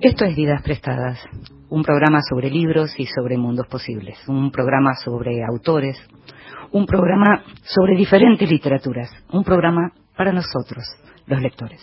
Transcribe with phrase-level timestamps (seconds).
[0.00, 1.18] Esto es Vidas Prestadas,
[1.70, 5.96] un programa sobre libros y sobre mundos posibles, un programa sobre autores,
[6.72, 10.84] un programa sobre diferentes literaturas, un programa para nosotros,
[11.26, 11.80] los lectores.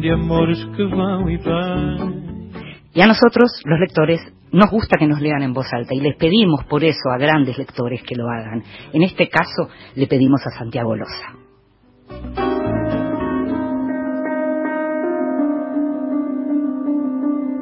[0.00, 2.24] de amores que van y van.
[2.94, 4.20] Y a nosotros, los lectores,
[4.54, 7.58] nos gusta que nos lean en voz alta y les pedimos por eso a grandes
[7.58, 8.62] lectores que lo hagan.
[8.92, 11.34] En este caso, le pedimos a Santiago Loza.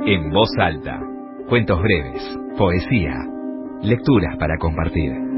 [0.04, 1.00] En voz alta,
[1.48, 3.14] cuentos breves, poesía,
[3.82, 5.31] lecturas para compartir.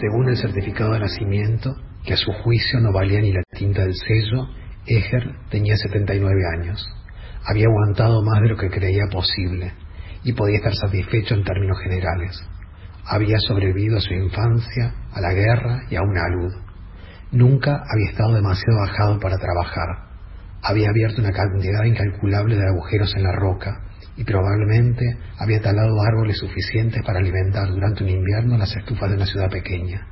[0.00, 3.94] Según el certificado de nacimiento, que a su juicio no valía ni la tinta del
[3.94, 4.48] sello,
[4.86, 6.88] Eger tenía 79 años.
[7.44, 9.74] Había aguantado más de lo que creía posible
[10.24, 12.42] y podía estar satisfecho en términos generales.
[13.04, 16.54] Había sobrevivido a su infancia, a la guerra y a una luz.
[17.32, 20.08] Nunca había estado demasiado bajado para trabajar.
[20.62, 23.89] Había abierto una cantidad incalculable de agujeros en la roca
[24.20, 29.24] y probablemente había talado árboles suficientes para alimentar durante un invierno las estufas de una
[29.24, 30.06] ciudad pequeña.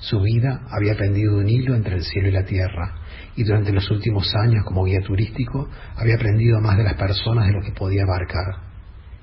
[0.00, 2.94] Su vida había pendido un hilo entre el cielo y la tierra,
[3.36, 7.54] y durante los últimos años como guía turístico había aprendido más de las personas de
[7.54, 8.68] lo que podía abarcar.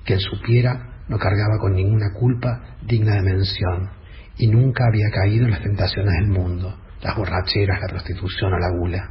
[0.04, 3.90] Quien supiera no cargaba con ninguna culpa digna de mención,
[4.38, 8.70] y nunca había caído en las tentaciones del mundo, las borracheras, la prostitución o la
[8.76, 9.10] gula.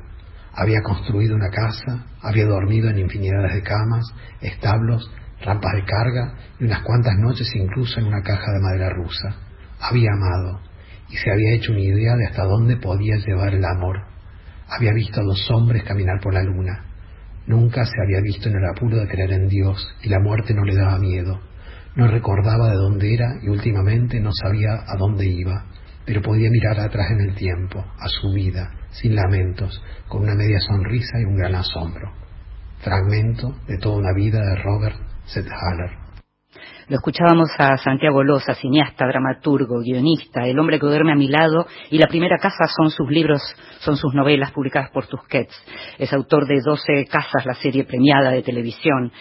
[0.57, 4.05] Había construido una casa, había dormido en infinidades de camas,
[4.39, 5.11] establos,
[5.43, 9.35] rampas de carga y unas cuantas noches incluso en una caja de madera rusa.
[9.81, 10.61] Había amado
[11.09, 13.97] y se había hecho una idea de hasta dónde podía llevar el amor.
[14.69, 16.85] Había visto a dos hombres caminar por la luna.
[17.47, 20.63] Nunca se había visto en el apuro de creer en Dios y la muerte no
[20.63, 21.41] le daba miedo.
[21.95, 25.65] No recordaba de dónde era y últimamente no sabía a dónde iba,
[26.05, 30.59] pero podía mirar atrás en el tiempo, a su vida, sin lamentos, con una media
[30.59, 32.11] sonrisa y un gran asombro.
[32.79, 34.95] Fragmento de toda una vida de Robert
[35.33, 36.05] Haller.
[36.87, 41.65] Lo escuchábamos a Santiago Loza, cineasta, dramaturgo, guionista, el hombre que duerme a mi lado,
[41.89, 43.41] y la primera casa son sus libros,
[43.79, 45.55] son sus novelas publicadas por Tusquets.
[45.97, 49.11] Es autor de Doce casas, la serie premiada de televisión.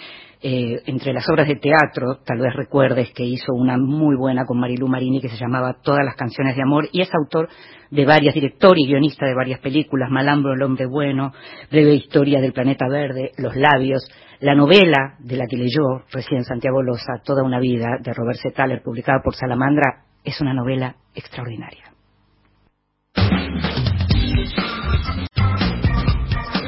[0.46, 4.60] Eh, entre las obras de teatro, tal vez recuerdes que hizo una muy buena con
[4.60, 7.48] Marilú Marini que se llamaba Todas las canciones de amor y es autor
[7.90, 11.32] de varias, director y guionista de varias películas, Malambro, El hombre bueno,
[11.70, 14.06] Breve historia del planeta verde, Los labios,
[14.40, 18.82] la novela de la que leyó recién Santiago Loza, Toda una vida, de Robert Setaler,
[18.82, 21.84] publicada por Salamandra, es una novela extraordinaria.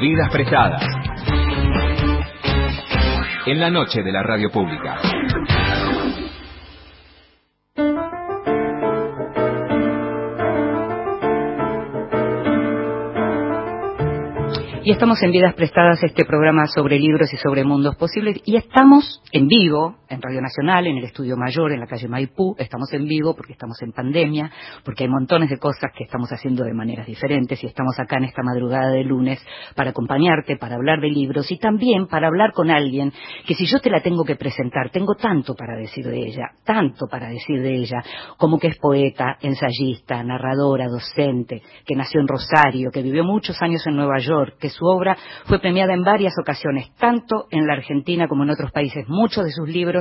[0.01, 1.06] Vidas prestadas
[3.47, 4.99] en la noche de la radio pública.
[14.83, 18.41] Y estamos en Vidas Prestadas, este programa sobre libros y sobre mundos posibles.
[18.43, 22.55] Y estamos en vivo, en Radio Nacional, en el Estudio Mayor, en la calle Maipú.
[22.57, 24.51] Estamos en vivo porque estamos en pandemia,
[24.83, 27.63] porque hay montones de cosas que estamos haciendo de maneras diferentes.
[27.63, 29.43] Y estamos acá en esta madrugada de lunes
[29.75, 33.11] para acompañarte, para hablar de libros y también para hablar con alguien
[33.45, 37.07] que si yo te la tengo que presentar, tengo tanto para decir de ella, tanto
[37.09, 38.01] para decir de ella,
[38.37, 43.85] como que es poeta, ensayista, narradora, docente, que nació en Rosario, que vivió muchos años
[43.87, 48.27] en Nueva York, que su obra fue premiada en varias ocasiones, tanto en la Argentina
[48.27, 49.05] como en otros países.
[49.07, 49.96] Muchos de sus libros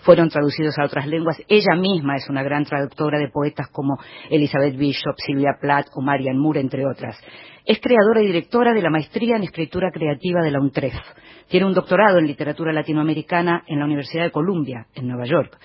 [0.00, 1.40] fueron traducidos a otras lenguas.
[1.48, 6.38] Ella misma es una gran traductora de poetas como Elizabeth Bishop, Silvia Plath o Marian
[6.38, 7.18] Moore, entre otras.
[7.64, 10.94] Es creadora y directora de la maestría en escritura creativa de la UNTREF.
[11.48, 15.58] Tiene un doctorado en literatura latinoamericana en la Universidad de Columbia, en Nueva York.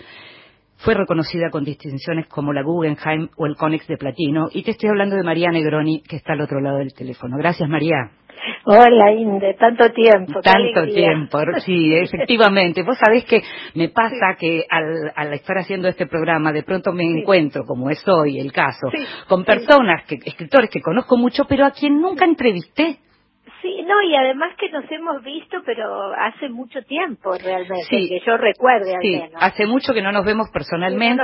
[0.77, 4.49] Fue reconocida con distinciones como la Guggenheim o el Conex de Platino.
[4.51, 7.37] Y te estoy hablando de María Negroni, que está al otro lado del teléfono.
[7.37, 8.11] Gracias, María.
[8.65, 10.41] Hola, Inde, tanto tiempo.
[10.41, 12.83] Tanto tiempo, sí, efectivamente.
[12.83, 13.41] Vos sabés que
[13.75, 18.39] me pasa que al, estar haciendo este programa, de pronto me encuentro, como es hoy
[18.39, 18.87] el caso,
[19.27, 22.97] con personas, que, escritores que conozco mucho, pero a quien nunca entrevisté.
[23.65, 28.37] Sí, no, y además que nos hemos visto, pero hace mucho tiempo realmente, que yo
[28.37, 31.23] recuerde al sí, hace mucho que no nos vemos personalmente,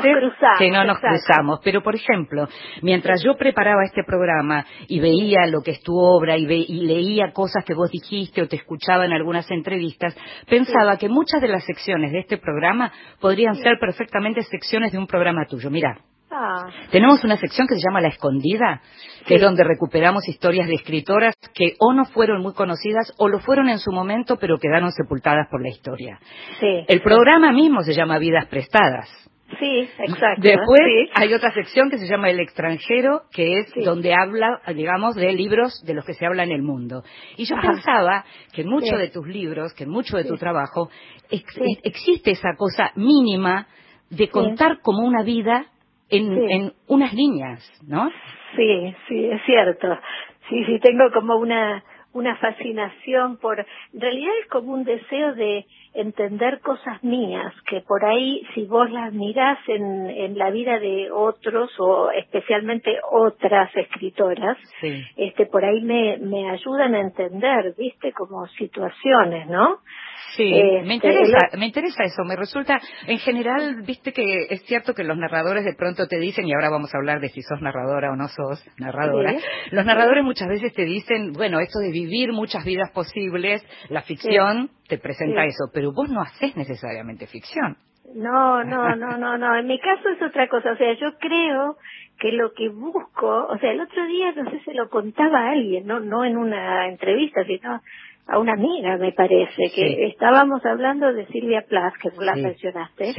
[0.57, 1.59] que no nos cruzamos.
[1.63, 2.47] Pero, por ejemplo,
[2.81, 7.31] mientras yo preparaba este programa y veía lo que es tu obra y, y leía
[7.31, 10.17] cosas que vos dijiste o te escuchaba en algunas entrevistas,
[10.49, 15.05] pensaba que muchas de las secciones de este programa podrían ser perfectamente secciones de un
[15.05, 15.69] programa tuyo.
[15.69, 15.99] Mira,
[16.31, 16.69] Ah.
[16.91, 18.81] Tenemos una sección que se llama La Escondida,
[19.25, 23.39] que es donde recuperamos historias de escritoras que o no fueron muy conocidas o lo
[23.39, 26.19] fueron en su momento, pero quedaron sepultadas por la historia.
[26.59, 26.85] Sí.
[26.87, 29.09] El programa mismo se llama Vidas Prestadas.
[29.59, 30.41] Sí, exacto.
[30.41, 35.33] Después hay otra sección que se llama El extranjero, que es donde habla, digamos, de
[35.33, 37.03] libros de los que se habla en el mundo.
[37.35, 38.23] Y yo pensaba
[38.53, 40.89] que en muchos de tus libros, que en mucho de tu trabajo,
[41.29, 43.67] existe esa cosa mínima
[44.09, 45.70] de contar como una vida
[46.11, 48.09] en, unas líneas, ¿no?
[48.55, 49.87] Sí, sí, es cierto.
[50.49, 55.65] Sí, sí, tengo como una una fascinación por, en realidad es como un deseo de
[55.93, 61.09] entender cosas mías, que por ahí si vos las mirás en, en la vida de
[61.11, 64.57] otros o especialmente otras escritoras,
[65.15, 69.79] este por ahí me, me ayudan a entender, viste, como situaciones, ¿no?
[70.35, 72.23] Sí, me este, interesa, me interesa eso.
[72.23, 76.47] Me resulta, en general, viste que es cierto que los narradores de pronto te dicen,
[76.47, 79.35] y ahora vamos a hablar de si sos narradora o no sos narradora,
[79.71, 84.69] los narradores muchas veces te dicen, bueno, esto de vivir muchas vidas posibles, la ficción
[84.87, 87.77] te presenta eso, pero vos no haces necesariamente ficción.
[88.15, 89.55] No, no, no, no, no.
[89.55, 90.73] En mi caso es otra cosa.
[90.73, 91.77] O sea, yo creo
[92.19, 95.51] que lo que busco, o sea, el otro día no sé se lo contaba a
[95.51, 97.81] alguien, no, no en una entrevista, sino
[98.31, 103.13] a una amiga, me parece, que estábamos hablando de Silvia Plath, que tú la mencionaste.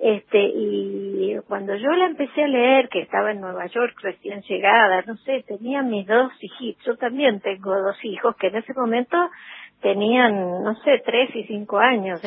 [0.00, 5.02] Este, y cuando yo la empecé a leer, que estaba en Nueva York recién llegada,
[5.06, 9.16] no sé, tenía mis dos hijitos, yo también tengo dos hijos que en ese momento
[9.80, 12.20] tenían, no sé, tres y cinco años,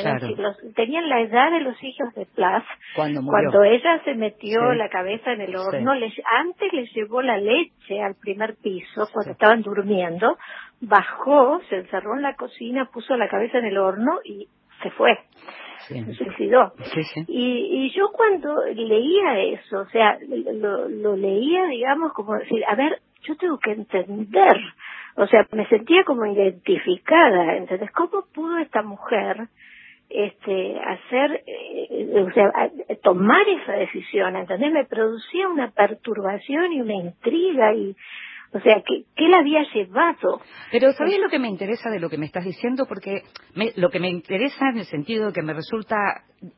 [0.75, 2.63] tenían la edad de los hijos de Plath,
[2.95, 8.01] cuando, cuando ella se metió la cabeza en el horno, antes les llevó la leche
[8.01, 10.37] al primer piso cuando estaban durmiendo,
[10.79, 14.47] bajó, se encerró en la cocina, puso la cabeza en el horno y
[14.81, 15.17] se fue.
[15.87, 16.73] Se suicidó.
[17.27, 20.17] Y, y yo cuando leía eso, o sea,
[20.53, 24.57] lo, lo leía, digamos, como decir, a ver, yo tengo que entender,
[25.15, 29.47] o sea, me sentía como identificada, entonces, ¿cómo pudo esta mujer
[30.13, 32.51] este hacer eh, o sea
[33.01, 34.69] tomar esa decisión ¿entendés?
[34.73, 37.95] me producía una perturbación y una intriga y
[38.53, 40.41] o sea, ¿qué, qué la había llevado?
[40.71, 42.85] Pero ¿sabes lo que me interesa de lo que me estás diciendo?
[42.85, 43.21] Porque
[43.77, 45.95] lo que me interesa en el sentido de que me resulta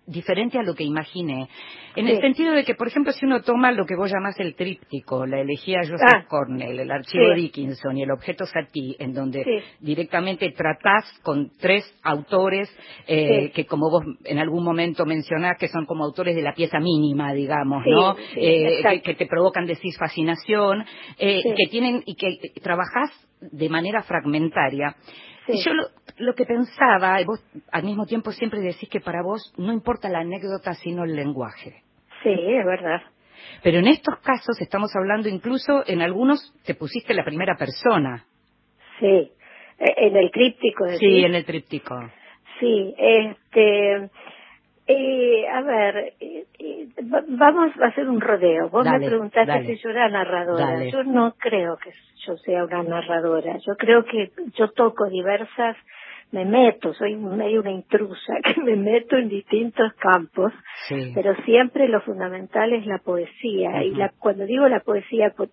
[0.05, 1.49] diferente a lo que imaginé.
[1.95, 4.55] En el sentido de que, por ejemplo, si uno toma lo que vos llamás el
[4.55, 6.25] tríptico, la elegía Joseph ah.
[6.27, 12.73] Cornell, el archivo Dickinson y el objeto Satie, en donde directamente tratás con tres autores
[13.07, 16.79] eh, que, como vos en algún momento mencionás, que son como autores de la pieza
[16.79, 18.15] mínima, digamos, ¿no?
[18.35, 20.85] Eh, que, te provocan decir fascinación,
[21.19, 24.95] eh, que tienen y que trabajás de manera fragmentaria.
[25.47, 25.71] Yo
[26.17, 30.09] lo, que pensaba, y vos al mismo tiempo siempre decís que para vos no importa
[30.09, 31.83] la anécdota sino el lenguaje.
[32.23, 33.01] Sí, es verdad.
[33.61, 38.25] Pero en estos casos estamos hablando incluso, en algunos te pusiste la primera persona.
[38.99, 39.05] Sí,
[39.79, 40.87] e, en el tríptico.
[40.97, 41.99] Sí, en el tríptico.
[42.59, 44.09] Sí, este,
[44.85, 46.87] eh, a ver, eh, eh,
[47.29, 48.69] vamos a hacer un rodeo.
[48.69, 50.85] Vos me preguntaste si yo era narradora.
[50.85, 51.91] Yo no creo que
[52.25, 53.57] yo sea una narradora.
[53.65, 55.77] Yo creo que yo toco diversas,
[56.31, 60.51] me meto, soy medio una intrusa, que me meto en distintos campos,
[61.13, 63.83] pero siempre lo fundamental es la poesía.
[63.83, 65.49] Y la, cuando digo la poesía, pues,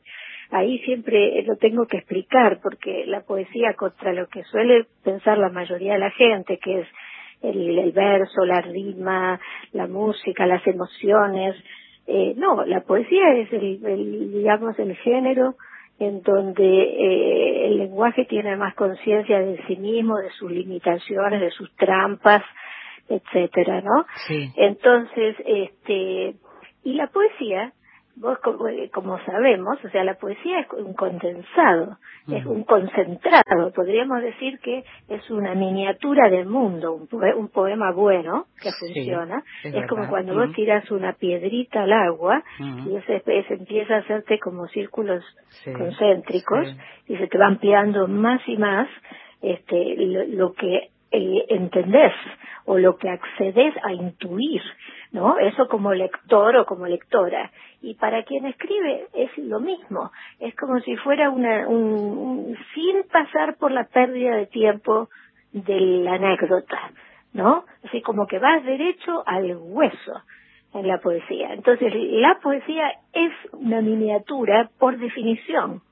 [0.50, 5.50] ahí siempre lo tengo que explicar, porque la poesía contra lo que suele pensar la
[5.50, 6.88] mayoría de la gente, que es
[7.42, 9.40] el, verso, la rima,
[9.72, 11.56] la música, las emociones.
[12.06, 15.54] Eh, no, la poesía es el, digamos, el género
[15.98, 21.50] en donde eh, el lenguaje tiene más conciencia de sí mismo, de sus limitaciones, de
[21.50, 22.42] sus trampas,
[23.08, 24.06] etcétera, ¿no?
[24.26, 24.50] Sí.
[24.56, 26.34] Entonces, este,
[26.84, 27.72] y la poesía
[28.16, 28.38] vos
[28.70, 31.98] eh, como, sabemos, o sea, la poesía es un condensado,
[32.28, 38.70] es un concentrado, podríamos decir que es una miniatura del mundo, un, poema bueno que
[38.72, 42.42] funciona, es, como cuando vos tiras una piedrita al agua
[42.86, 43.22] y ese,
[43.54, 45.24] empieza a hacerte como círculos
[45.64, 46.68] concéntricos
[47.08, 48.88] y se te va ampliando más y más
[49.42, 49.96] este
[50.28, 52.12] lo, que eh, entendés
[52.66, 54.62] o lo que accedes a intuir,
[55.12, 55.38] ¿no?
[55.38, 57.50] Eso como lector o como lectora
[57.82, 63.56] y para quien escribe es lo mismo, es como si fuera una, un, sin pasar
[63.56, 65.08] por la pérdida de tiempo
[65.52, 66.92] de la anécdota,
[67.32, 67.64] ¿no?
[67.84, 70.22] Así como que vas derecho al hueso
[70.74, 71.52] en la poesía.
[71.52, 75.82] Entonces, la poesía es una miniatura por definición.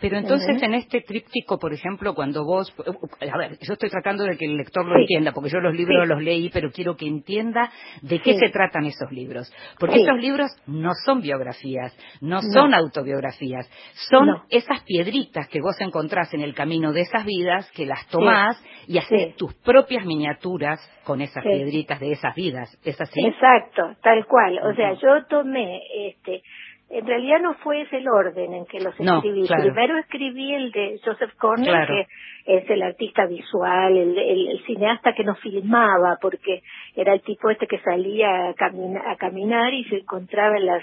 [0.00, 2.74] Pero entonces en este tríptico, por ejemplo, cuando vos,
[3.20, 6.06] a ver, yo estoy tratando de que el lector lo entienda, porque yo los libros
[6.06, 7.70] los leí, pero quiero que entienda
[8.02, 9.52] de qué se tratan esos libros.
[9.78, 13.68] Porque esos libros no son biografías, no, son autobiografías,
[14.10, 18.62] son esas piedritas que vos encontrás en el camino de esas vidas, que las tomás
[18.86, 22.78] y haces tus propias miniaturas con esas piedritas de esas vidas.
[22.84, 23.20] ¿Es así?
[23.26, 24.58] Exacto, tal cual.
[24.62, 26.42] O sea, yo tomé este
[26.90, 29.46] en realidad no fue ese el orden en que los escribí.
[29.46, 32.06] Primero escribí el de Joseph Cornell, que
[32.46, 36.62] es el artista visual, el, cineasta que nos filmaba, porque
[36.96, 40.82] era el tipo este que salía a, a caminar y se encontraba en las,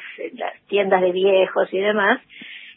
[0.68, 2.22] tiendas de viejos y demás,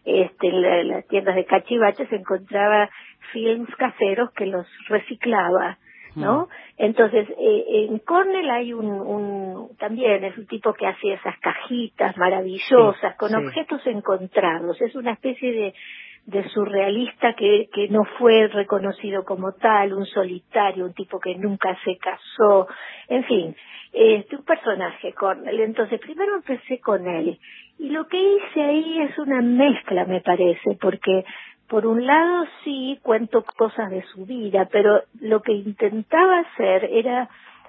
[0.06, 2.88] este, en las tiendas de cachivache se encontraba
[3.32, 5.76] films caseros que los reciclaba
[6.18, 6.48] ¿no?
[6.76, 12.16] Entonces, eh, en Cornell hay un, un, también es un tipo que hace esas cajitas
[12.16, 15.74] maravillosas con objetos encontrados, es una especie de,
[16.26, 21.76] de surrealista que, que no fue reconocido como tal, un solitario, un tipo que nunca
[21.84, 22.68] se casó,
[23.08, 23.56] en fin,
[23.92, 25.60] este, un personaje Cornell.
[25.60, 27.38] Entonces, primero empecé con él.
[27.78, 31.24] Y lo que hice ahí es una mezcla, me parece, porque
[31.68, 37.28] por un lado sí cuento cosas de su vida, pero lo que intentaba hacer era,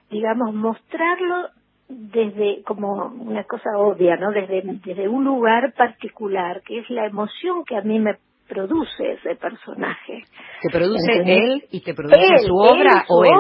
[0.10, 1.50] digamos, mostrarlo
[1.90, 4.32] desde como una cosa obvia, ¿no?
[4.32, 9.36] Desde, desde un lugar particular, que es la emoción que a mí me produce ese
[9.36, 10.24] personaje.
[10.62, 13.32] ¿Te produce él y te produce su obra o él?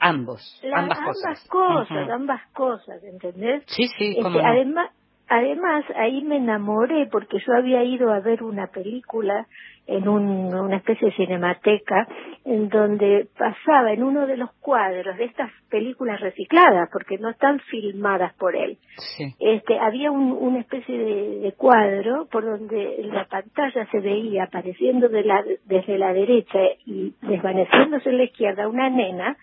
[0.00, 2.10] ambos, ambas, ambas cosas.
[2.10, 3.62] ambas cosas, ¿entendés?
[3.66, 4.90] Sí, sí, este, Además,
[5.28, 9.46] además, ahí me enamoré porque yo había ido a ver una película
[9.86, 12.08] en una especie de cinemateca
[12.44, 17.58] en donde pasaba en uno de los cuadros de estas películas recicladas porque no están
[17.60, 18.78] filmadas por él.
[19.38, 25.42] Este había una especie de, cuadro por donde la pantalla se veía apareciendo de la,
[25.64, 29.36] desde la derecha y desvaneciéndose en la izquierda una nena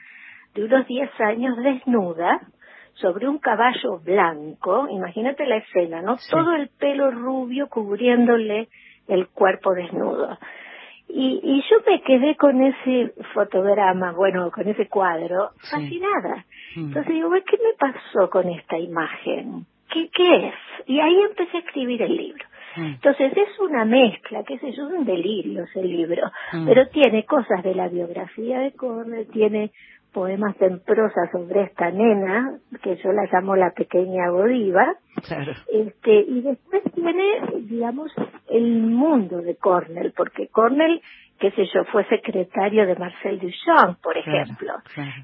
[0.54, 2.42] de unos 10 años desnuda
[2.96, 6.18] sobre un caballo blanco, imagínate la escena, ¿no?
[6.30, 8.68] Todo el pelo rubio cubriéndole
[9.12, 10.38] el cuerpo desnudo.
[11.08, 16.46] Y, y yo me quedé con ese fotograma, bueno, con ese cuadro, fascinada.
[16.76, 16.88] Mm.
[16.88, 19.66] Entonces digo, ¿qué me pasó con esta imagen?
[19.90, 20.54] ¿Qué, ¿Qué es?
[20.88, 22.46] Y ahí empecé a escribir el libro.
[22.78, 22.86] Mm.
[22.86, 26.66] Entonces es una mezcla, qué sé yo, un delirio ese libro, mm.
[26.66, 29.72] pero tiene cosas de la biografía de Cornell, tiene
[30.14, 34.96] poemas en prosa sobre esta nena, que yo la llamo la pequeña Godiva,
[35.72, 37.24] este, y después tiene,
[37.62, 38.12] digamos,
[38.50, 41.02] el mundo de Cornell, porque Cornell,
[41.40, 44.74] qué sé yo, fue secretario de Marcel Duchamp, por ejemplo,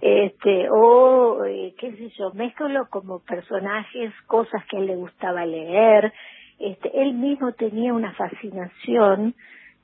[0.01, 5.45] este, o, eh, qué sé yo, mezclo como personajes, cosas que a él le gustaba
[5.45, 6.13] leer,
[6.59, 9.35] este, él mismo tenía una fascinación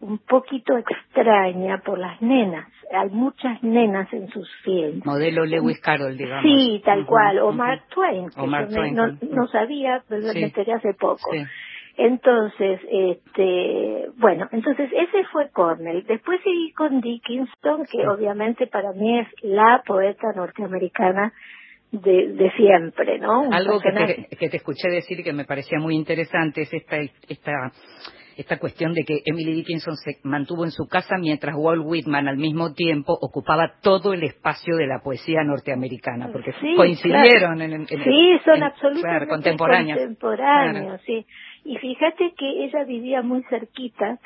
[0.04, 2.68] un poquito extraña por las nenas.
[2.92, 5.06] Hay muchas nenas en sus films.
[5.06, 6.44] Modelo Lewis Carroll, digamos.
[6.44, 7.40] Sí, tal cual.
[7.40, 8.30] O Mark Twain.
[8.36, 11.32] no, sabía, pero me enteré hace poco.
[11.96, 16.04] Entonces, este, bueno, entonces ese fue Cornell.
[16.08, 21.32] Después seguí con Dickinson, que obviamente para mí es la poeta norteamericana
[21.92, 23.44] de, de siempre, ¿no?
[23.52, 26.98] Algo que te, que te escuché decir que me parecía muy interesante es esta,
[27.30, 27.72] esta
[28.38, 32.38] esta cuestión de que Emily Dickinson se mantuvo en su casa mientras Walt Whitman al
[32.38, 38.64] mismo tiempo ocupaba todo el espacio de la poesía norteamericana, porque coincidieron en, Sí, son
[38.64, 41.02] absolutamente contemporáneos.
[41.06, 41.26] sí.
[41.66, 44.20] Y fíjate que ella vivía muy cerquita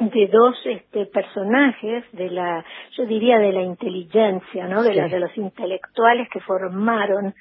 [0.00, 2.64] de dos este, personajes de la
[2.96, 7.34] yo diría de la inteligencia no de de los intelectuales que formaron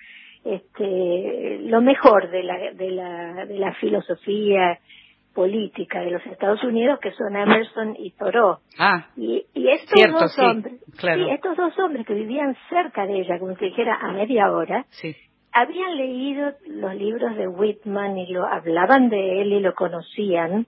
[0.43, 4.77] este lo mejor de la de la de la filosofía
[5.39, 8.57] política de los Estados Unidos que son Emerson y Thoreau.
[8.77, 13.55] Ah, y, y estos dos hombres, estos dos hombres que vivían cerca de ella, como
[13.55, 14.85] se dijera a media hora,
[15.53, 20.67] habían leído los libros de Whitman y lo hablaban de él y lo conocían,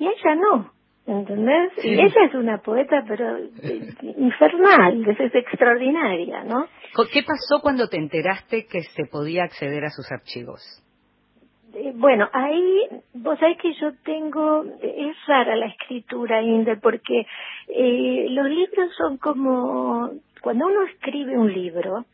[0.00, 0.72] y ella no.
[1.06, 1.72] ¿Entendés?
[1.84, 3.38] Y ella es una poeta, pero
[4.18, 6.66] infernal, es extraordinaria, ¿no?
[7.12, 10.60] ¿Qué pasó cuando te enteraste que se podía acceder a sus archivos?
[11.74, 17.26] Eh, bueno, ahí vos sabés que yo tengo, es rara la escritura, Inde, porque
[17.68, 20.10] eh, los libros son como,
[20.40, 22.06] cuando uno escribe un libro,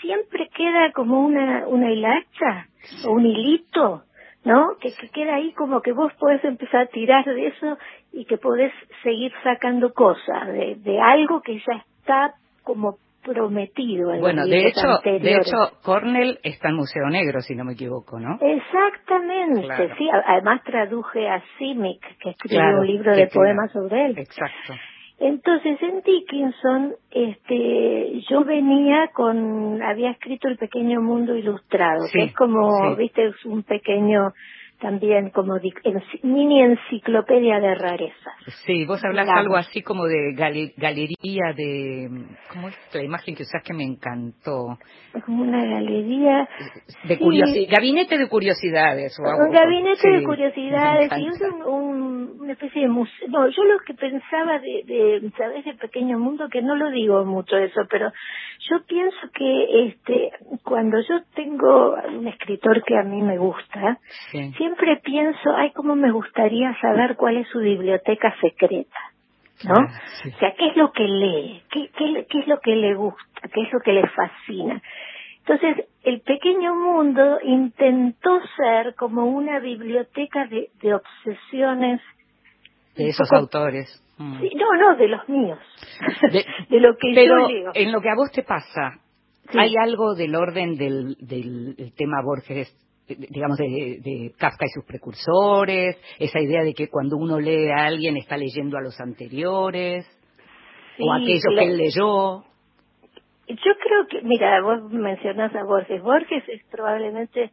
[0.00, 2.68] siempre queda como una, una hilacha
[3.06, 4.04] o un hilito,
[4.44, 4.76] ¿no?
[4.80, 7.78] Que, que queda ahí como que vos podés empezar a tirar de eso
[8.12, 14.46] y que podés seguir sacando cosas de algo que ya está como prometido en bueno,
[14.46, 15.22] de hecho, anteriores.
[15.22, 18.38] de hecho, Cornell está en Museo Negro, si no me equivoco, ¿no?
[18.40, 20.08] Exactamente, sí.
[20.26, 24.18] Además traduje a Simic, que escribió un libro de poemas sobre él.
[24.18, 24.74] Exacto.
[25.18, 32.34] Entonces en Dickinson, este, yo venía con, había escrito El Pequeño Mundo Ilustrado, que es
[32.34, 34.32] como, viste, es un pequeño
[34.84, 35.54] también como
[36.22, 38.34] mini enciclopedia de rarezas.
[38.66, 42.10] Sí, vos hablas algo así como de galería de...
[42.52, 44.76] ¿Cómo es la imagen que usás que me encantó?
[45.24, 46.46] Como una galería...
[47.04, 47.66] De sí.
[47.66, 49.18] Gabinete de curiosidades.
[49.18, 53.28] Un gabinete de curiosidades y es un, una especie de museo.
[53.28, 55.64] No, yo lo que pensaba de, de, ¿sabes?
[55.64, 58.12] De Pequeño Mundo, que no lo digo mucho eso, pero
[58.70, 63.98] yo pienso que este cuando yo tengo un escritor que a mí me gusta,
[64.30, 68.98] siempre pienso, ay, cómo me gustaría saber cuál es su biblioteca secreta,
[69.64, 69.74] ¿no?
[69.74, 71.62] O sea, ¿qué es lo que lee?
[71.70, 73.48] ¿Qué, qué, es lo que le gusta?
[73.52, 74.82] ¿Qué es lo que le fascina?
[75.40, 82.00] Entonces, el pequeño mundo intentó ser como una biblioteca de, de obsesiones.
[82.96, 84.00] De esos autores.
[84.16, 84.42] Mm.
[84.56, 85.58] no, no, de los míos.
[86.70, 87.70] De, lo que pero yo leo.
[87.74, 89.00] en lo que a vos te pasa,
[89.58, 92.72] ¿hay algo del orden del, del tema Borges
[93.06, 98.16] digamos, de, Kafka y sus precursores, esa idea de que cuando uno lee a alguien
[98.16, 100.06] está leyendo a los anteriores,
[100.98, 102.44] o aquellos que él leyó.
[103.46, 106.02] Yo creo que, mira, vos mencionás a Borges.
[106.02, 107.50] Borges es probablemente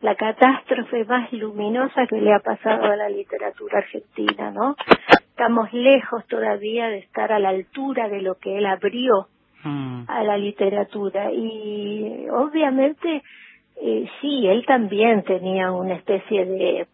[0.00, 4.76] la catástrofe más luminosa que le ha pasado a la literatura argentina, ¿no?
[5.08, 9.28] Estamos lejos todavía de estar a la altura de lo que él abrió
[9.64, 10.04] mm.
[10.06, 13.22] a la literatura y obviamente
[13.80, 16.86] eh, sí, él también tenía una especie de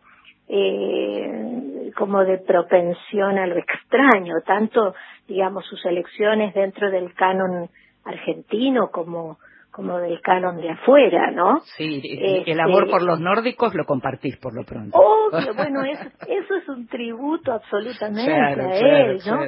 [0.48, 4.94] eh, como de propensión a lo extraño, tanto
[5.28, 7.68] digamos sus elecciones dentro del canon
[8.04, 9.38] argentino como
[9.70, 11.60] como del canon de afuera, ¿no?
[11.78, 12.02] Sí,
[12.46, 14.98] el amor por este, los nórdicos lo compartís por lo pronto.
[14.98, 19.40] Obvio, bueno, eso, eso es un tributo absolutamente a él, ¿no?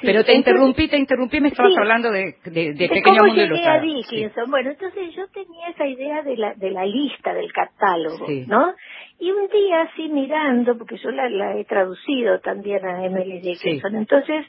[0.00, 3.66] Pero te interrumpí, te interrumpí, me estabas hablando de, de, de, Pequeño cómo Mundo llegué
[3.66, 4.50] a Dickinson.
[4.50, 8.74] Bueno, entonces yo tenía esa idea de la, de la lista, del catálogo, ¿no?
[9.18, 13.96] Y un día así mirando, porque yo la, la he traducido también a Emily Dickinson,
[13.96, 14.46] entonces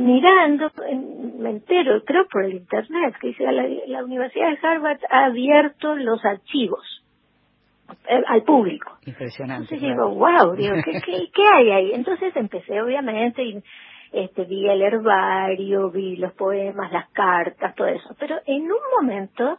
[0.00, 0.70] mirando,
[1.38, 5.94] me entero, creo por el internet, que dice la, la Universidad de Harvard ha abierto
[5.94, 7.04] los archivos
[8.08, 8.98] eh, al público.
[9.06, 9.74] Impresionante.
[9.74, 11.92] Entonces digo, wow, digo, ¿qué, qué, ¿qué hay ahí?
[11.94, 13.62] Entonces empecé obviamente y
[14.12, 18.14] este, vi el herbario, vi los poemas, las cartas, todo eso.
[18.18, 19.58] Pero en un momento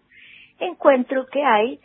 [0.60, 1.80] encuentro que hay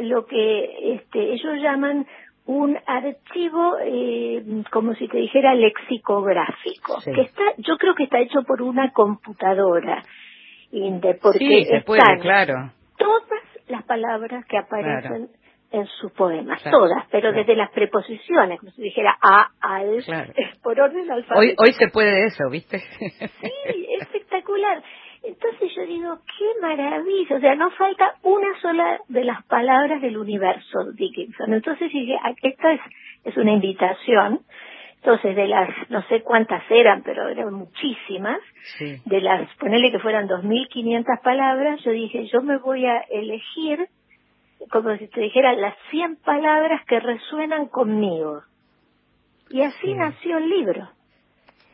[0.00, 2.06] lo que este, ellos llaman
[2.44, 8.42] un archivo eh, como si te dijera lexicográfico que está yo creo que está hecho
[8.42, 10.02] por una computadora
[11.20, 12.72] porque sí, se puede, claro.
[12.96, 15.28] todas las palabras que aparecen
[15.72, 20.04] en sus poemas, todas, pero desde las preposiciones, como si dijera a, al,
[20.62, 21.38] por orden alfabético.
[21.38, 22.78] Hoy, hoy se puede eso, ¿viste?
[22.78, 24.82] sí, espectacular.
[25.22, 30.18] Entonces yo digo, qué maravilla, o sea, no falta una sola de las palabras del
[30.18, 31.54] universo Dickinson.
[31.54, 32.80] Entonces dije, esta es,
[33.24, 34.40] es una invitación.
[34.96, 38.38] Entonces, de las, no sé cuántas eran, pero eran muchísimas,
[38.78, 43.88] de las, ponele que fueran 2.500 palabras, yo dije, yo me voy a elegir
[44.70, 48.42] como si te dijera las 100 palabras que resuenan conmigo.
[49.50, 50.88] Y así nació el libro.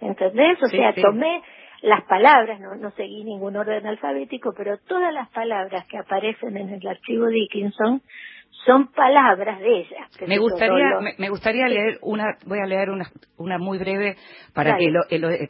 [0.01, 0.63] ¿Entendés?
[0.63, 1.43] O sea, tomé
[1.83, 6.71] las palabras, no, no seguí ningún orden alfabético, pero todas las palabras que aparecen en
[6.71, 8.03] el archivo Dickinson
[8.65, 10.09] son palabras de ella.
[10.27, 14.17] Me gustaría, me, gustaría leer una, voy a leer una, una muy breve
[14.55, 15.01] para que, lo,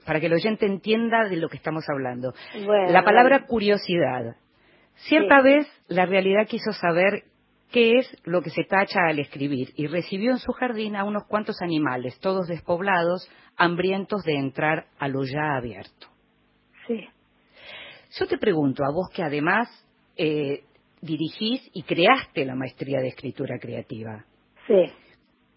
[0.05, 2.33] para que el oyente entienda de lo que estamos hablando.
[2.89, 4.37] la palabra curiosidad
[5.07, 7.25] Cierta vez la realidad quiso saber
[7.71, 11.25] qué es lo que se tacha al escribir y recibió en su jardín a unos
[11.27, 16.09] cuantos animales, todos despoblados, hambrientos de entrar a lo ya abierto.
[16.87, 17.07] Sí.
[18.19, 19.69] Yo te pregunto, a vos que además
[20.17, 20.65] eh,
[21.01, 24.25] dirigís y creaste la maestría de escritura creativa.
[24.67, 24.93] Sí.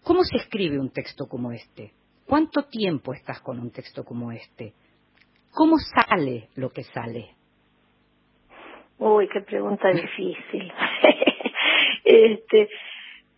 [0.02, 1.92] ¿Cómo se escribe un texto como este?
[2.26, 4.74] ¿Cuánto tiempo estás con un texto como este?
[5.52, 7.36] ¿Cómo sale lo que sale?
[9.02, 10.72] Uy, qué pregunta difícil.
[12.04, 12.68] este,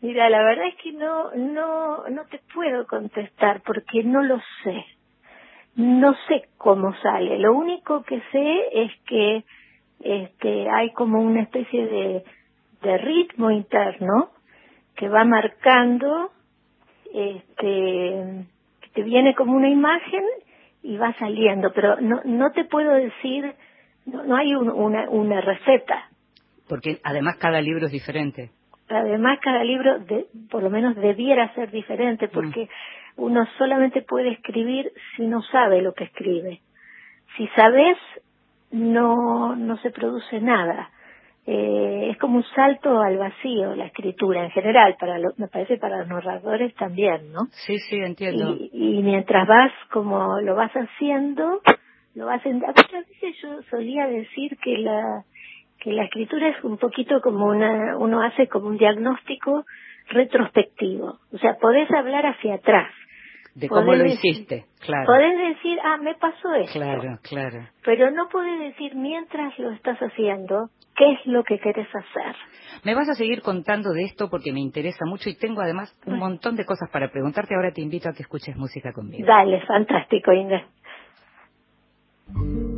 [0.03, 4.85] mira, la verdad es que no, no, no te puedo contestar porque no lo sé.
[5.77, 7.39] No sé cómo sale.
[7.39, 9.45] Lo único que sé es que
[10.01, 12.25] este, hay como una especie de,
[12.83, 14.33] de ritmo interno
[14.97, 16.31] que va marcando,
[17.07, 18.45] este,
[18.83, 20.25] que te viene como una imagen
[20.83, 23.55] y va saliendo, pero no, no te puedo decir
[24.07, 26.09] no, hay una, una receta.
[26.69, 28.51] Porque además cada libro es diferente.
[28.89, 32.69] Además cada libro, de, por lo menos debiera ser diferente, porque
[33.17, 33.23] mm.
[33.23, 36.61] uno solamente puede escribir si no sabe lo que escribe.
[37.37, 37.97] Si sabes,
[38.71, 40.91] no, no se produce nada.
[41.47, 45.99] Eh, es como un salto al vacío la escritura en general, para me parece para
[45.99, 47.47] los narradores también, ¿no?
[47.67, 48.57] Sí, sí, entiendo.
[48.59, 51.61] Y, y mientras vas como lo vas haciendo,
[52.15, 55.25] lo vas en, muchas veces yo solía decir que la
[55.81, 59.65] que la escritura es un poquito como una uno hace como un diagnóstico
[60.09, 62.93] retrospectivo, o sea, podés hablar hacia atrás
[63.55, 65.07] de cómo lo hiciste, claro.
[65.07, 66.73] Podés decir, ah, me pasó esto.
[66.73, 67.69] Claro, claro.
[67.85, 72.35] Pero no podés decir mientras lo estás haciendo, qué es lo que querés hacer.
[72.85, 76.19] Me vas a seguir contando de esto porque me interesa mucho y tengo además un
[76.19, 77.55] montón de cosas para preguntarte.
[77.55, 79.27] Ahora te invito a que escuches música conmigo.
[79.27, 80.65] Dale, fantástico, Inés.
[82.27, 82.74] Thank you.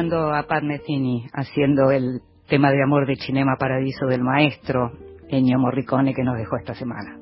[0.00, 0.62] Escuchando a Pat
[1.34, 4.92] haciendo el tema de amor de Cinema Paradiso del maestro
[5.28, 7.18] Ennio Morricone que nos dejó esta semana.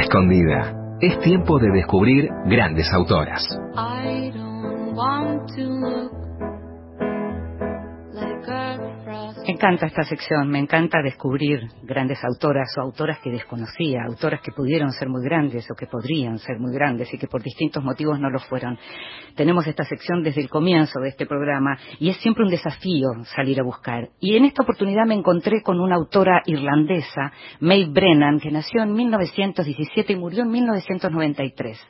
[0.00, 0.96] Escondida.
[1.00, 3.46] Es tiempo de descubrir grandes autoras.
[9.44, 14.52] Me encanta esta sección, me encanta descubrir grandes autoras o autoras que desconocía, autoras que
[14.52, 18.20] pudieron ser muy grandes o que podrían ser muy grandes y que por distintos motivos
[18.20, 18.78] no lo fueron.
[19.34, 23.58] Tenemos esta sección desde el comienzo de este programa y es siempre un desafío salir
[23.58, 24.10] a buscar.
[24.20, 28.92] Y en esta oportunidad me encontré con una autora irlandesa, May Brennan, que nació en
[28.92, 31.84] 1917 y murió en 1993.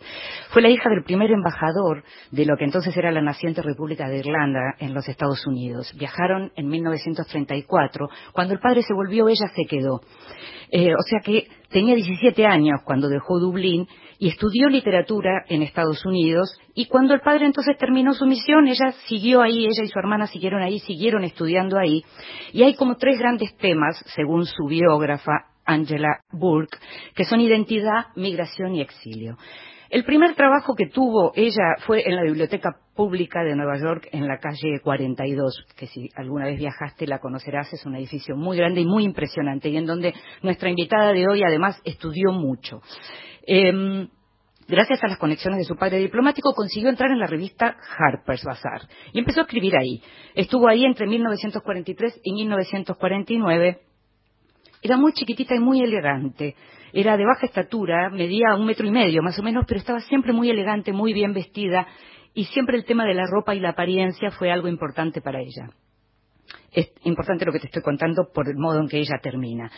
[0.53, 4.21] Fue la hija del primer embajador de lo que entonces era la naciente República de
[4.21, 5.93] Irlanda en los Estados Unidos.
[5.99, 7.42] Viajaron en 1930
[8.33, 10.01] cuando el padre se volvió, ella se quedó.
[10.71, 13.87] Eh, o sea que tenía 17 años cuando dejó Dublín
[14.19, 18.93] y estudió literatura en Estados Unidos y cuando el padre entonces terminó su misión, ella
[19.07, 22.03] siguió ahí, ella y su hermana siguieron ahí, siguieron estudiando ahí
[22.53, 26.79] y hay como tres grandes temas, según su biógrafa Angela Burke,
[27.15, 29.37] que son identidad, migración y exilio.
[29.93, 34.27] El primer trabajo que tuvo ella fue en la Biblioteca Pública de Nueva York, en
[34.27, 38.81] la calle 42, que si alguna vez viajaste la conocerás, es un edificio muy grande
[38.81, 42.81] y muy impresionante, y en donde nuestra invitada de hoy además estudió mucho.
[43.47, 44.09] Em,
[44.67, 48.89] gracias a las conexiones de su padre diplomático, consiguió entrar en la revista Harper's Bazaar
[49.13, 50.01] y empezó a escribir ahí.
[50.35, 53.83] Estuvo ahí entre 1943 y 1949.
[54.81, 56.57] Era muy chiquitita y muy elegante.
[56.93, 60.33] Era de baja estatura, medía un metro y medio más o menos, pero estaba siempre
[60.33, 61.87] muy elegante, muy bien vestida
[62.35, 65.71] y siempre el tema de la ropa y la apariencia fue algo importante para ella.
[66.71, 69.71] Es importante lo que te estoy contando por el modo en que ella termina.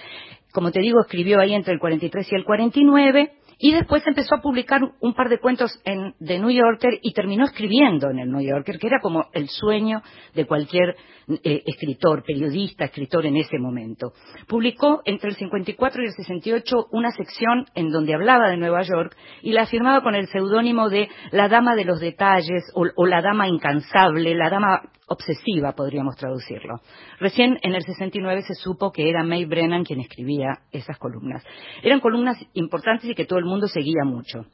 [0.52, 4.40] Como te digo, escribió ahí entre el 43 y el 49 y después empezó a
[4.40, 8.40] publicar un par de cuentos en The New Yorker y terminó escribiendo en el New
[8.40, 10.02] Yorker, que era como el sueño
[10.34, 10.96] de cualquier
[11.42, 14.12] eh, escritor, periodista, escritor en ese momento.
[14.46, 19.16] Publicó entre el 54 y el 68 una sección en donde hablaba de Nueva York
[19.40, 23.48] y la firmaba con el seudónimo de La Dama de los Detalles o, La Dama
[23.48, 26.80] Incansable, la Dama obsesiva, podríamos traducirlo.
[27.20, 31.42] Recién en el 69 se supo que era May Brennan quien escribía esas columnas.
[31.82, 34.46] Eran columnas importantes y que todo el mundo seguía mucho.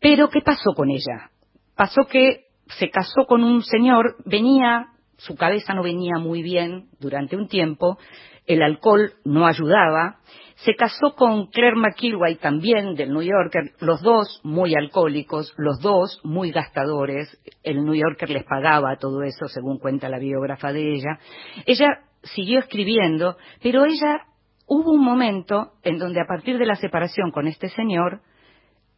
[0.00, 1.30] Pero, ¿qué pasó con ella?
[1.74, 7.36] Pasó que se casó con un señor, venía, su cabeza no venía muy bien durante
[7.36, 7.98] un tiempo,
[8.46, 10.18] el alcohol no ayudaba,
[10.64, 16.20] se casó con Claire McIlway también del New Yorker, los dos muy alcohólicos, los dos
[16.24, 17.38] muy gastadores.
[17.62, 21.20] El New Yorker les pagaba todo eso, según cuenta la biógrafa de ella.
[21.64, 24.24] Ella siguió escribiendo, pero ella
[24.68, 28.20] hubo un momento en donde a partir de la separación con este señor,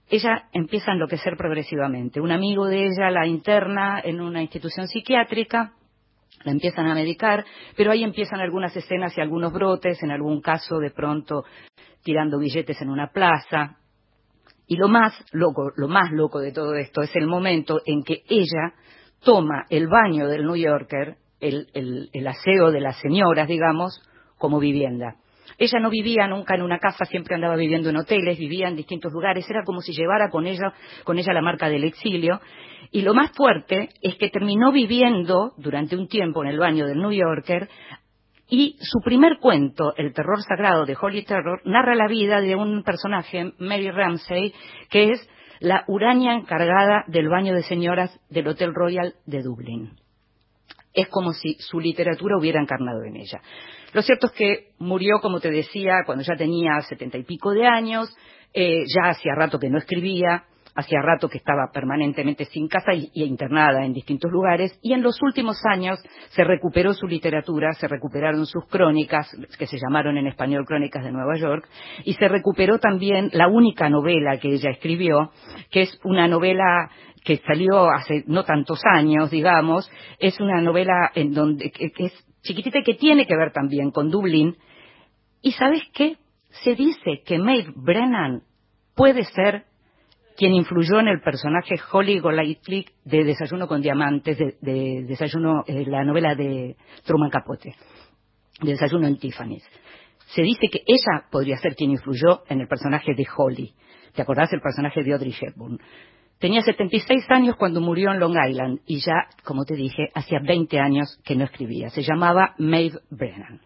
[0.09, 2.21] ella empieza a enloquecer progresivamente.
[2.21, 5.73] Un amigo de ella la interna en una institución psiquiátrica
[6.45, 7.45] la empiezan a medicar,
[7.77, 11.45] pero ahí empiezan algunas escenas y algunos brotes, en algún caso de pronto
[12.03, 13.77] tirando billetes en una plaza.
[14.67, 18.23] Y lo más loco, lo más loco de todo esto es el momento en que
[18.29, 18.75] ella
[19.23, 21.69] toma el baño del New Yorker, el,
[22.13, 24.03] el aseo de las señoras, digamos,
[24.39, 25.20] como vivienda.
[25.61, 29.13] Ella no vivía nunca en una casa, siempre andaba viviendo en hoteles, vivía en distintos
[29.13, 30.73] lugares, era como si llevara con ella,
[31.05, 32.41] con ella la marca del exilio.
[32.91, 36.99] Y lo más fuerte es que terminó viviendo durante un tiempo en el baño del
[36.99, 37.69] New Yorker
[38.49, 42.83] y su primer cuento, El terror sagrado de Holy Terror, narra la vida de un
[42.83, 44.55] personaje, Mary Ramsey,
[44.89, 45.29] que es
[45.61, 50.00] la uraña encargada del baño de señoras del Hotel Royal de Dublín.
[50.93, 53.41] Es como si su literatura hubiera encarnado en ella.
[53.93, 57.67] Lo cierto es que murió, como te decía, cuando ya tenía setenta y pico de
[57.67, 58.15] años,
[58.53, 63.11] eh, ya hacía rato que no escribía, hacía rato que estaba permanentemente sin casa y,
[63.15, 65.99] internada en distintos lugares, y en los últimos años
[66.31, 71.13] se recuperó su literatura, se recuperaron sus crónicas, que se llamaron en español Crónicas de
[71.13, 71.69] Nueva York,
[72.05, 75.31] y se recuperó también la única novela que ella escribió,
[75.71, 76.91] que es una novela
[77.25, 82.79] que salió hace no tantos años, digamos, es una novela en donde que es chiquitita
[82.79, 84.57] y que tiene que ver también con Dublín.
[85.43, 86.17] ¿Y sabes qué?
[86.65, 88.43] Se dice que Maeve Brennan
[88.95, 89.65] puede ser
[90.37, 96.03] quien influyó en el personaje Holly Golightly de Desayuno con Diamantes, de, Desayuno, eh, la
[96.05, 97.75] novela de Truman Capote,
[98.63, 99.65] de Desayuno en Tiffany's.
[100.35, 103.75] Se dice que ella podría ser quien influyó en el personaje de Holly.
[104.15, 105.79] ¿Te acordás del personaje de Audrey Hepburn?
[106.41, 110.81] Tenía 76 años cuando murió en Long Island y ya, como te dije, hacía 20
[110.81, 111.91] años que no escribía.
[111.91, 113.61] Se llamaba Maeve Brennan.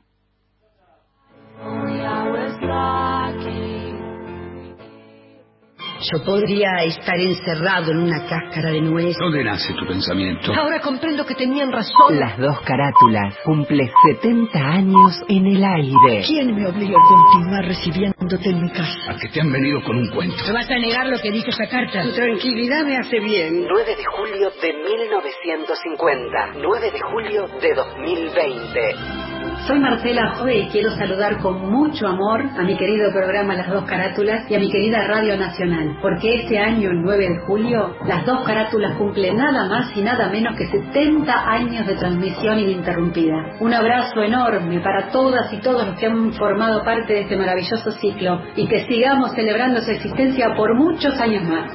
[6.00, 9.16] Yo podría estar encerrado en una cáscara de nuez.
[9.18, 10.52] ¿Dónde nace tu pensamiento?
[10.54, 12.18] Ahora comprendo que tenían razón.
[12.18, 16.24] Las dos carátulas cumple 70 años en el aire.
[16.26, 19.10] ¿Quién me obliga a continuar recibiendo en mi casa.
[19.10, 20.36] ¿A que te han venido con un cuento?
[20.46, 22.02] ¿Me vas a negar lo que dice esa carta?
[22.02, 23.66] Tu tranquilidad me hace bien.
[23.68, 26.54] 9 de julio de 1950.
[26.56, 29.23] 9 de julio de 2020.
[29.66, 33.84] Soy Marcela Joe y quiero saludar con mucho amor a mi querido programa Las Dos
[33.84, 38.26] Carátulas y a mi querida Radio Nacional, porque este año, el 9 de julio, Las
[38.26, 43.56] Dos Carátulas cumple nada más y nada menos que 70 años de transmisión ininterrumpida.
[43.60, 47.90] Un abrazo enorme para todas y todos los que han formado parte de este maravilloso
[47.92, 51.72] ciclo y que sigamos celebrando su existencia por muchos años más.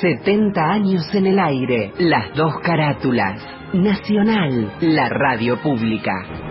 [0.00, 3.46] 70 años en el aire, Las Dos Carátulas.
[3.74, 6.47] Nacional, la radio pública.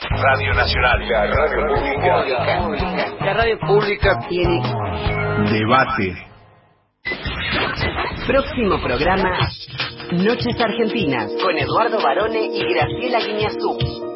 [0.00, 1.08] Radio Nacional.
[1.08, 3.24] La radio pública.
[3.24, 4.62] La radio pública tiene
[5.50, 6.14] debate.
[8.26, 9.48] Próximo programa,
[10.12, 14.07] Noches Argentinas, con Eduardo Barone y Graciela Guiñazú.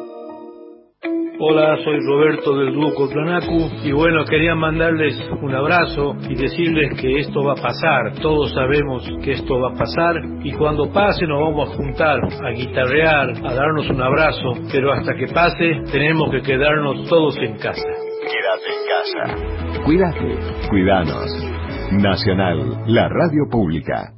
[1.45, 7.19] Hola, soy Roberto del Dúo Cotlanacu y bueno, quería mandarles un abrazo y decirles que
[7.19, 11.41] esto va a pasar, todos sabemos que esto va a pasar y cuando pase nos
[11.41, 16.41] vamos a juntar a guitarrear, a darnos un abrazo, pero hasta que pase tenemos que
[16.43, 17.89] quedarnos todos en casa.
[18.21, 19.83] Quédate en casa.
[19.83, 21.45] Cuídate, cuidanos.
[21.91, 24.13] Nacional, la radio pública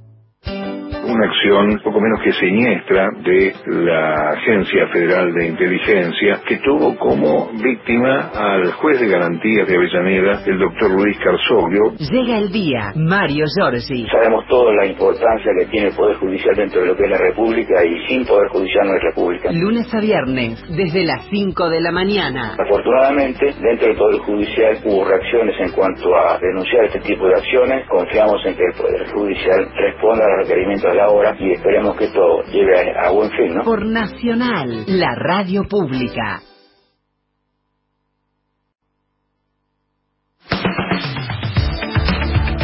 [1.06, 7.52] una acción poco menos que siniestra de la Agencia Federal de Inteligencia que tuvo como
[7.54, 11.94] víctima al juez de garantías de Avellaneda, el doctor Luis Carzoglio.
[12.00, 14.08] Llega el día, Mario Giorgi.
[14.10, 17.18] Sabemos toda la importancia que tiene el Poder Judicial dentro de lo que es la
[17.18, 19.52] República y sin Poder Judicial no hay República.
[19.52, 22.56] Lunes a viernes, desde las 5 de la mañana.
[22.58, 27.88] Afortunadamente, dentro del Poder Judicial hubo reacciones en cuanto a denunciar este tipo de acciones.
[27.88, 32.06] Confiamos en que el Poder Judicial responda a los requerimientos la hora y esperemos que
[32.06, 33.64] esto lleve a, buen fin, ¿no?
[33.64, 36.42] Por Nacional, la radio pública.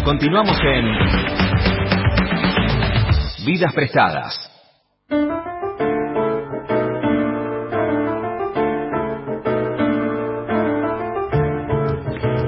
[0.03, 0.85] Continuamos en
[3.45, 4.51] Vidas Prestadas.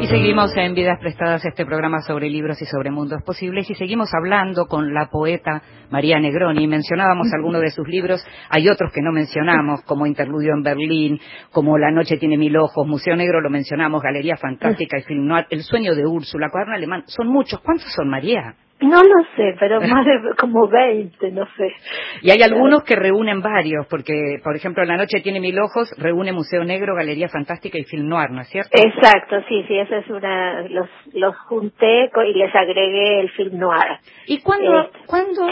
[0.08, 4.66] Seguimos en Vidas Prestadas, este programa sobre libros y sobre mundos posibles, y seguimos hablando
[4.66, 5.62] con la poeta
[5.92, 6.68] María Negroni.
[6.68, 11.20] Mencionábamos algunos de sus libros, hay otros que no mencionamos, como Interludio en Berlín,
[11.52, 15.46] como La Noche tiene mil ojos, Museo Negro lo mencionamos, Galería Fantástica y Film Noir,
[15.50, 17.04] El sueño de Úrsula, Cuaderno Alemán.
[17.06, 17.60] Son muchos.
[17.62, 18.56] ¿Cuántos son, María?
[18.84, 21.74] No lo sé, pero más de como 20, no sé.
[22.22, 26.32] Y hay algunos que reúnen varios, porque, por ejemplo, La Noche tiene mil ojos, reúne
[26.32, 28.72] Museo Negro, Galería Fantástica y Film Noir, ¿no es cierto?
[28.74, 34.00] Exacto, sí, sí, esa es una, los, los junté y les agregué el Film Noir.
[34.28, 35.48] ¿Y cuándo, este, ¿cuándo,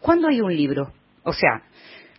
[0.00, 0.88] ¿cuándo hay un libro?
[1.24, 1.62] O sea,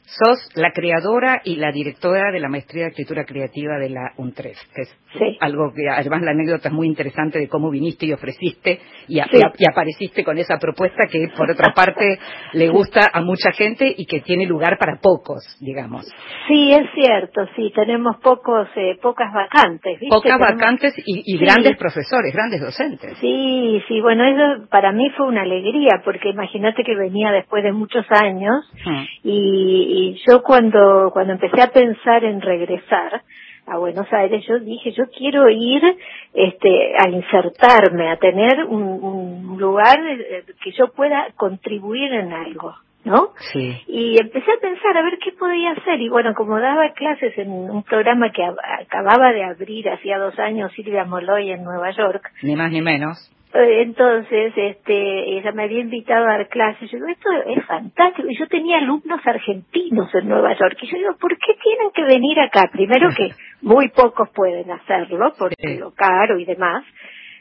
[0.08, 4.58] Sos la creadora y la directora de la maestría de escritura creativa de la UNTREF,
[4.74, 4.98] que es
[5.40, 10.24] algo que además la anécdota es muy interesante de cómo viniste y ofreciste y, apareciste
[10.24, 12.20] con esa propuesta que por otra parte
[12.54, 16.06] le gusta a mucha gente y que tiene lugar para pocos, digamos.
[16.48, 20.00] Sí, es cierto, sí, tenemos pocos, eh, pocas vacantes.
[20.10, 23.18] Pocas vacantes y, grandes profesores, grandes docentes.
[23.20, 27.72] Sí, sí, bueno, eso para mí fue una alegría porque imagínate que venía después de
[27.72, 28.66] muchos años
[29.24, 33.22] y y yo cuando, cuando empecé a pensar en regresar
[33.68, 35.84] a Buenos Aires, yo dije, yo quiero ir
[36.34, 42.74] este, a insertarme, a tener un, lugar eh, que yo pueda contribuir en algo.
[43.04, 43.30] ¿no?
[43.54, 43.82] Sí.
[43.88, 46.02] Y empecé a pensar a ver qué podía hacer.
[46.02, 50.74] Y bueno, como daba clases en un programa que acababa de abrir hacía dos años
[50.74, 52.32] Silvia Moloy en Nueva York.
[52.44, 53.32] Ni más ni menos.
[53.54, 56.92] Eh, entonces, este, ella me había invitado a dar clases.
[56.92, 58.28] Yo digo, esto es fantástico.
[58.30, 60.78] Y yo tenía alumnos argentinos en Nueva York.
[60.82, 62.70] Y yo digo, ¿por qué tienen que venir acá?
[62.72, 63.30] Primero que
[63.62, 66.84] muy pocos pueden hacerlo, porque lo caro y demás.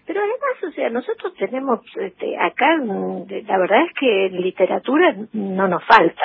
[0.07, 5.67] Pero además, o sea, nosotros tenemos este, acá, la verdad es que en literatura no
[5.67, 6.23] nos falta.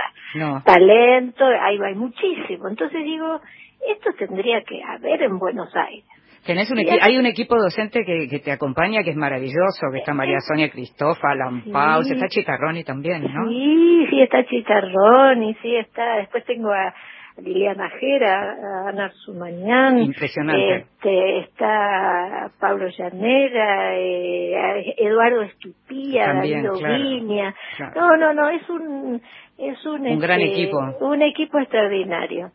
[0.64, 2.70] Talento, hay, hay muchísimo.
[2.70, 3.42] Entonces digo,
[3.90, 6.06] esto tendría que haber en Buenos Aires.
[6.46, 10.14] Tenés un hay un equipo docente que, que, te acompaña que es maravilloso, que está
[10.14, 12.14] María Sonia Cristofa, Alan sí.
[12.14, 13.48] está Chitarroni también, ¿no?
[13.48, 16.94] Sí, sí, está Chitarroni, sí, está, después tengo a
[17.38, 20.00] Liliana Jera, a Ana Sumañán.
[20.00, 20.76] Impresionante.
[20.76, 27.56] Este, está Pablo Llanera, eh, Eduardo Estupía, David Viña.
[27.96, 29.22] No, no, no, es un,
[29.58, 30.80] es un, un gran este, equipo.
[31.02, 32.52] Un equipo extraordinario.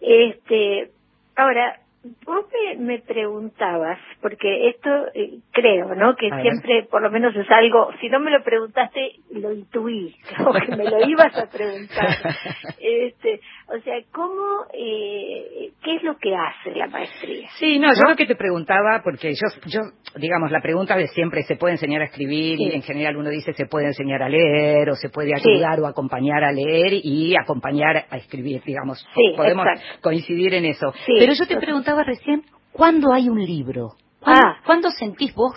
[0.00, 0.90] Este,
[1.36, 1.76] ahora,
[2.24, 2.46] Vos
[2.78, 6.14] me, preguntabas, porque esto eh, creo, ¿no?
[6.14, 10.52] Que siempre, por lo menos es algo, si no me lo preguntaste, lo intuí, como
[10.52, 12.06] que me lo ibas a preguntar.
[12.80, 17.48] este, O sea, ¿cómo, eh, qué es lo que hace la maestría?
[17.58, 19.80] Sí, no, yo lo que te preguntaba, porque yo, yo,
[20.14, 22.60] digamos, la pregunta de siempre, ¿se puede enseñar a escribir?
[22.60, 24.88] Y en general uno dice, ¿se puede enseñar a leer?
[24.90, 29.04] O se puede ayudar o acompañar a leer y acompañar a escribir, digamos.
[29.36, 29.66] Podemos
[30.00, 30.92] coincidir en eso.
[31.18, 33.92] Pero yo te preguntaba recién, ¿cuándo hay un libro?
[34.22, 34.58] Ah.
[34.64, 35.54] ¿Cuándo sentís vos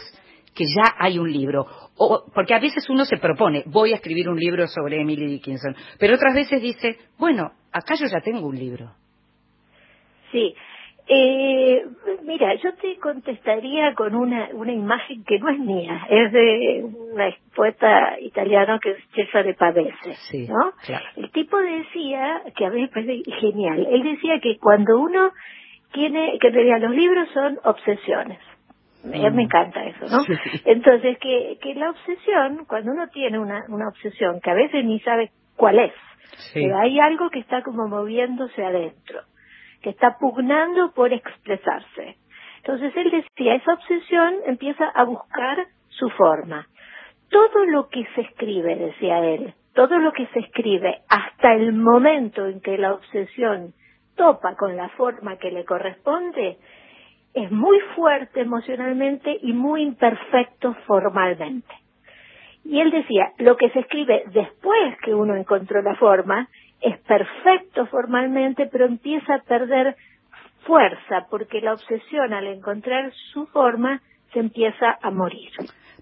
[0.55, 1.65] que ya hay un libro?
[1.97, 5.75] O, porque a veces uno se propone, voy a escribir un libro sobre Emily Dickinson,
[5.99, 8.91] pero otras veces dice, bueno, acá yo ya tengo un libro.
[10.32, 10.55] Sí.
[11.13, 11.84] Eh,
[12.23, 17.17] mira, yo te contestaría con una, una imagen que no es mía, es de un
[17.53, 20.71] poeta italiano que es Cesare Pavese, sí, ¿no?
[21.17, 25.32] El tipo decía, que a me parece genial, él decía que cuando uno
[25.91, 28.39] tiene, que los libros son obsesiones,
[29.03, 29.39] me mm.
[29.39, 30.23] encanta eso, ¿no?
[30.65, 34.99] Entonces, que, que la obsesión, cuando uno tiene una, una obsesión, que a veces ni
[34.99, 35.93] sabe cuál es,
[36.53, 39.21] pero hay algo que está como moviéndose adentro,
[39.81, 42.17] que está pugnando por expresarse.
[42.57, 46.67] Entonces él decía, esa obsesión empieza a buscar su forma.
[47.29, 52.45] Todo lo que se escribe, decía él, todo lo que se escribe hasta el momento
[52.45, 53.73] en que la obsesión
[54.16, 56.57] topa con la forma que le corresponde,
[57.34, 61.74] es muy fuerte emocionalmente y muy imperfecto formalmente.
[62.64, 66.47] Y él decía, lo que se escribe después que uno encontró la forma
[66.82, 69.95] es perfecto formalmente, pero empieza a perder
[70.66, 74.01] fuerza porque la obsesión al encontrar su forma
[74.34, 75.51] se empieza a morir.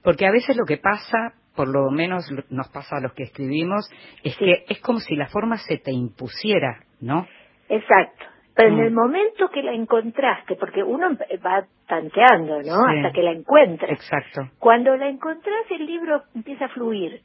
[0.04, 3.90] Porque a veces lo que pasa, por lo menos nos pasa a los que escribimos,
[4.24, 7.28] es que es como si la forma se te impusiera, ¿no?
[7.70, 8.26] Exacto.
[8.56, 8.96] Pero en el mm.
[8.96, 11.16] momento que la encontraste, porque uno
[11.46, 12.84] va tanteando, ¿no?
[12.86, 13.92] Hasta que la encuentras.
[13.92, 14.50] Exacto.
[14.60, 17.22] Cuando la encontrás, el libro empieza a fluir.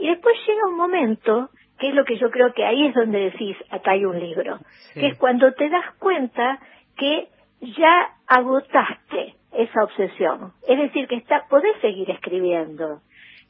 [0.00, 3.30] Y después llega un momento, que es lo que yo creo que ahí es donde
[3.30, 4.58] decís, acá hay un libro.
[4.94, 6.58] Que es cuando te das cuenta
[6.96, 7.28] que
[7.60, 10.52] ya agotaste esa obsesión.
[10.66, 13.02] Es decir, que está, podés seguir escribiendo,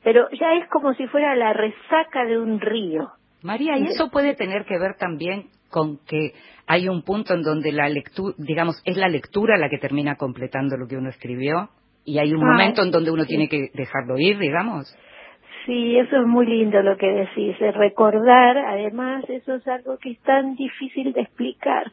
[0.03, 3.11] pero ya es como si fuera la resaca de un río.
[3.43, 6.33] María, y eso puede tener que ver también con que
[6.67, 10.77] hay un punto en donde la lectura, digamos, es la lectura la que termina completando
[10.77, 11.71] lo que uno escribió
[12.05, 14.95] y hay un ah, momento en donde uno tiene que dejarlo ir, digamos.
[15.67, 17.57] Sí, eso es muy lindo lo que decís.
[17.59, 21.93] Recordar, además, eso es algo que es tan difícil de explicar,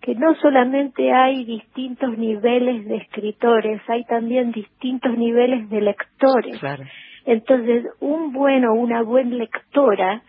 [0.00, 6.60] que no solamente hay distintos niveles de escritores, hay también distintos niveles de lectores.
[6.60, 6.84] Claro.
[7.26, 10.22] Entonces, un bueno, una buena lectora,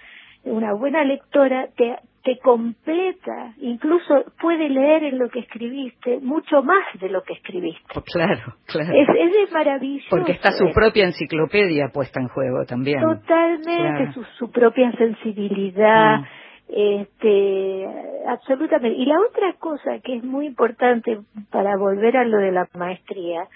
[0.43, 6.85] una buena lectora te, te completa, incluso puede leer en lo que escribiste mucho más
[6.99, 7.81] de lo que escribiste.
[7.95, 8.93] Oh, claro, claro.
[8.93, 9.07] Es,
[9.43, 10.07] es maravilloso.
[10.09, 13.01] Porque está su propia enciclopedia puesta en juego también.
[13.01, 16.25] Totalmente, su, propia sensibilidad, mm.
[16.67, 17.87] este,
[18.27, 18.97] absolutamente.
[18.97, 21.19] Y la otra cosa que es muy importante
[21.51, 23.47] para volver a lo de la maestría,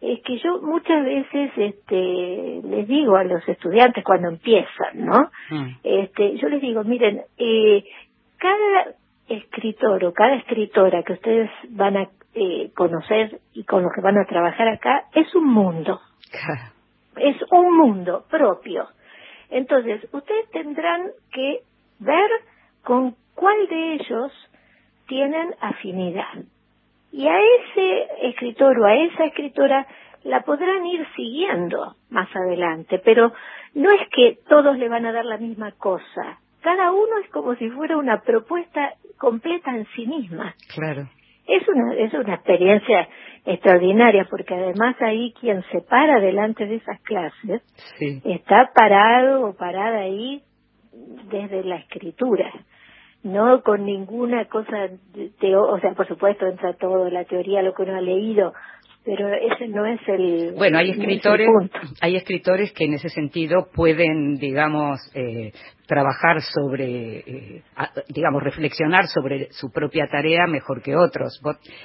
[0.00, 5.76] es que yo muchas veces este les digo a los estudiantes cuando empiezan no mm.
[5.82, 7.84] este yo les digo miren eh,
[8.40, 8.94] cada
[9.28, 14.18] escritor o cada escritora que ustedes van a eh, conocer y con los que van
[14.18, 16.00] a trabajar acá es un mundo.
[17.16, 18.88] Es un mundo propio.
[19.50, 21.60] Entonces, ustedes tendrán que
[21.98, 22.30] ver
[22.82, 24.32] con cuál de ellos
[25.06, 26.44] tienen afinidad.
[27.12, 29.86] Y a ese escritor o a esa escritora
[30.22, 33.32] la podrán ir siguiendo más adelante, pero
[33.74, 37.54] no es que todos le van a dar la misma cosa cada uno es como
[37.56, 40.54] si fuera una propuesta completa en sí misma.
[40.74, 41.08] Claro.
[41.46, 43.08] Es una, es una experiencia
[43.44, 47.62] extraordinaria porque además ahí quien se para delante de esas clases
[48.24, 50.42] está parado o parada ahí
[51.30, 52.52] desde la escritura
[53.22, 57.82] no con ninguna cosa de, o sea por supuesto entra todo la teoría lo que
[57.82, 58.52] uno ha leído
[59.04, 61.48] pero ese no es el bueno hay escritores
[62.00, 65.52] hay escritores que en ese sentido pueden digamos eh,
[65.86, 67.62] trabajar sobre eh,
[68.08, 71.40] digamos reflexionar sobre su propia tarea mejor que otros.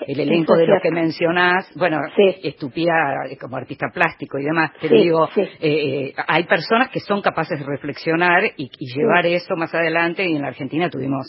[0.05, 2.01] El elenco de los que mencionás bueno
[2.43, 2.93] estupida
[3.39, 8.43] como artista plástico y demás te digo eh, hay personas que son capaces de reflexionar
[8.57, 11.25] y, y llevar eso más adelante y en la Argentina tuvimos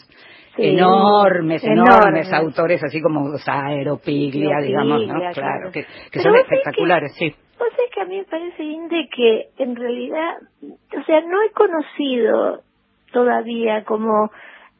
[0.57, 5.21] enormes, enormes, autores, así como Saero, Piglia, digamos, ¿no?
[5.33, 5.85] Claro, que,
[6.21, 7.35] son espectaculares, sí.
[7.59, 11.51] Vos sabés que a mí me parece, Inde, que en realidad, o sea, no he
[11.53, 12.61] conocido
[13.13, 14.31] todavía como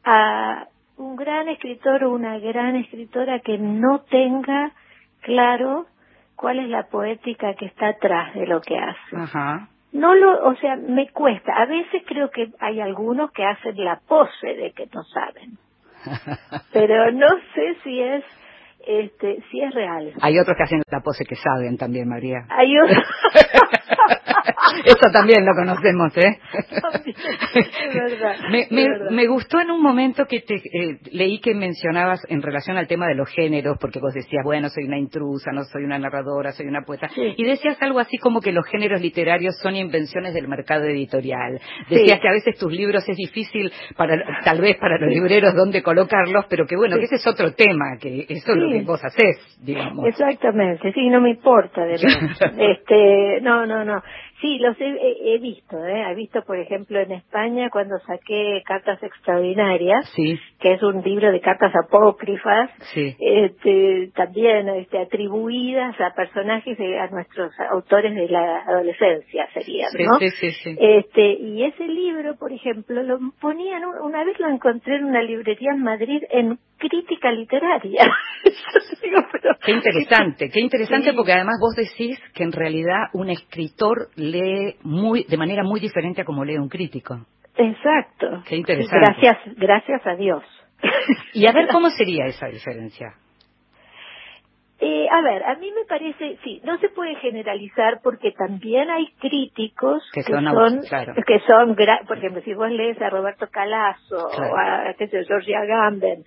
[0.03, 0.67] a
[0.97, 4.71] un gran escritor o una gran escritora que no tenga
[5.21, 5.85] claro
[6.35, 9.15] cuál es la poética que está atrás de lo que hace.
[9.15, 9.69] Ajá.
[9.91, 11.53] no lo, o sea, me cuesta.
[11.55, 15.57] A veces creo que hay algunos que hacen la pose de que no saben.
[16.73, 18.23] Pero no sé si es
[18.87, 20.13] este, si es real.
[20.21, 22.45] Hay otros que hacen la pose que saben también, María.
[22.49, 23.03] Hay otros.
[24.85, 26.39] Eso también lo conocemos, ¿eh?
[27.55, 28.67] es verdad, me,
[29.11, 33.07] me, gustó en un momento que te eh, leí que mencionabas en relación al tema
[33.07, 36.67] de los géneros, porque vos decías, bueno, soy una intrusa, no soy una narradora, soy
[36.67, 40.85] una poeta, y decías algo así como que los géneros literarios son invenciones del mercado
[40.85, 41.59] editorial.
[41.89, 45.83] Decías que a veces tus libros es difícil, para tal vez para los libreros, dónde
[45.83, 49.03] colocarlos, pero que bueno, que ese es otro tema, que eso es lo que vos
[49.03, 50.07] haces, digamos.
[50.07, 51.95] Exactamente, sí, no me importa, de
[52.57, 54.01] este, no, no, no.
[54.41, 56.03] Sí, los he, visto, ¿eh?
[56.09, 60.09] He visto, por ejemplo, en España cuando saqué Cartas Extraordinarias,
[60.59, 67.51] que es un libro de cartas apócrifas, este, también este, atribuidas a personajes, a nuestros
[67.71, 70.17] autores de la adolescencia, serían, ¿no?
[70.19, 74.95] Sí, sí, sí, Este, y ese libro, por ejemplo, lo ponían, una vez lo encontré
[74.95, 78.09] en una librería en Madrid en crítica literaria.
[79.65, 85.25] Qué interesante, qué interesante porque además vos decís que en realidad un escritor lee muy
[85.25, 87.25] de manera muy diferente a como lee un crítico.
[87.57, 88.43] Exacto.
[88.47, 88.99] Qué interesante.
[88.99, 90.43] Gracias, gracias a Dios.
[91.33, 93.13] Y a ver cómo sería esa diferencia.
[94.79, 99.07] Eh, a ver, a mí me parece, sí, no se puede generalizar porque también hay
[99.19, 100.81] críticos que, son,
[101.25, 101.75] que son,
[102.07, 106.23] por ejemplo, si vos lees a Roberto Calazo o a, qué sé, Georgia Gamben,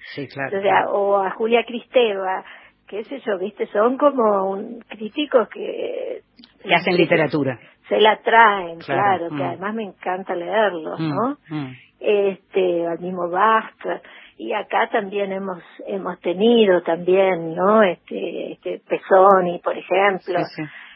[0.88, 2.44] o, a Julia Cristeva,
[2.88, 6.22] qué sé yo, viste, son como un, críticos que...
[6.62, 7.58] Que hacen literatura.
[7.88, 9.42] Se la traen, claro, que mm.
[9.42, 11.38] además me encanta leerlos, mm, ¿no?
[11.48, 11.72] Mm.
[12.00, 14.00] Este, al mismo Basta
[14.40, 20.38] y acá también hemos hemos tenido también no este este Pesoni por ejemplo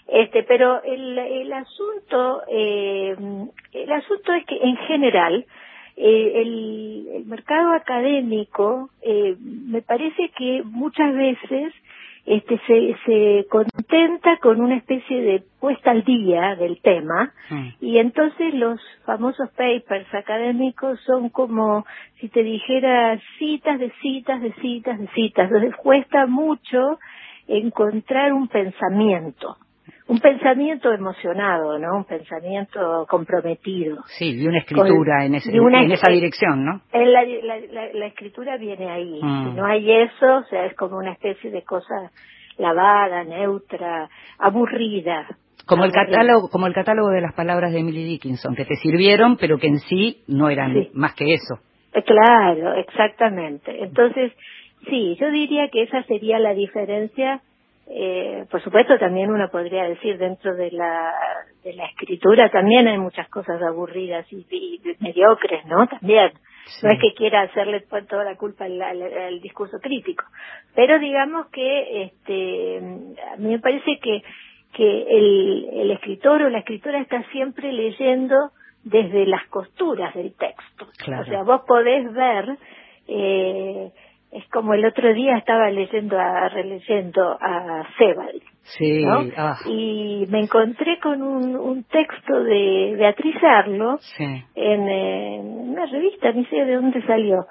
[0.08, 3.14] este pero el el asunto eh,
[3.74, 5.44] el asunto es que en general
[5.94, 11.74] eh, el, el mercado académico eh, me parece que muchas veces
[12.26, 17.32] este se, se contenta con una especie de puesta al día del tema.
[17.80, 21.84] Y entonces los famosos papers académicos son como
[22.20, 25.50] si te dijera citas de citas de citas de citas.
[25.50, 26.98] Entonces cuesta mucho
[27.46, 29.56] encontrar un pensamiento
[30.06, 31.96] un pensamiento emocionado, ¿no?
[31.96, 34.02] Un pensamiento comprometido.
[34.18, 36.82] Sí, y una escritura en, ese, en esa dirección, ¿no?
[36.92, 39.18] La, la, escritura viene ahí.
[39.22, 39.44] Mm.
[39.44, 42.10] Si no hay eso, o sea, es como una especie de cosa
[42.58, 45.26] lavada, neutra, aburrida.
[45.66, 49.38] Como el catálogo, como el catálogo de las palabras de Emily Dickinson, que te sirvieron,
[49.38, 51.60] pero que en sí no eran más que eso.
[51.94, 53.82] Eh, claro, exactamente.
[53.82, 54.32] Entonces,
[54.90, 57.40] sí, yo diría que esa sería la diferencia
[57.86, 61.12] eh, por supuesto, también uno podría decir dentro de la,
[61.62, 65.86] de la escritura también hay muchas cosas aburridas y, mediocres, ¿no?
[65.86, 66.32] También.
[66.82, 70.24] No es que quiera hacerle toda la culpa al, discurso crítico,
[70.74, 74.22] pero digamos que este, a mí me parece que,
[74.72, 78.50] que el, el escritor o la escritora está siempre leyendo
[78.82, 80.86] desde las costuras del texto.
[81.20, 82.56] O sea, vos podés ver
[83.08, 83.90] eh,
[84.34, 88.42] es como el otro día estaba leyendo, a, releyendo a Sebald.
[88.62, 89.04] Sí,
[89.36, 89.56] ah.
[89.66, 94.00] Y me encontré con un, un texto de Beatriz Arlo
[94.56, 97.46] en, una revista, ni sé de dónde salió,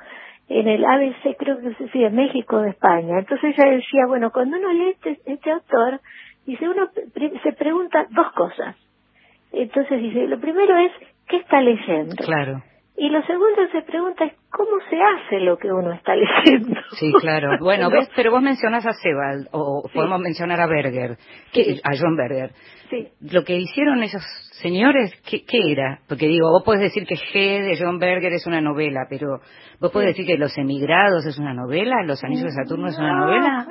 [0.50, 3.20] en el ABC, creo que se de México de España.
[3.20, 6.02] Entonces ella decía, bueno, cuando uno lee este, este autor,
[6.46, 6.90] dice, uno
[7.44, 8.76] se pregunta dos cosas.
[9.54, 10.92] Entonces dice, lo primero es,
[11.30, 12.16] ¿qué está leyendo?
[12.18, 12.62] Claro.
[12.98, 16.80] Y lo segundo se pregunta es cómo se hace lo que uno está leyendo.
[16.92, 17.58] Sí, claro.
[17.60, 21.18] Bueno, ves, pero vos mencionás a Sebald, o podemos mencionar a Berger,
[21.52, 22.52] que, a John Berger.
[22.90, 23.08] Sí.
[23.32, 24.22] Lo que hicieron esos
[24.62, 26.00] señores, ¿qué, ¿qué, era?
[26.08, 29.40] Porque digo, vos podés decir que G de John Berger es una novela, pero
[29.80, 33.14] vos podés decir que Los Emigrados es una novela, Los Anillos de Saturno es una
[33.14, 33.68] novela.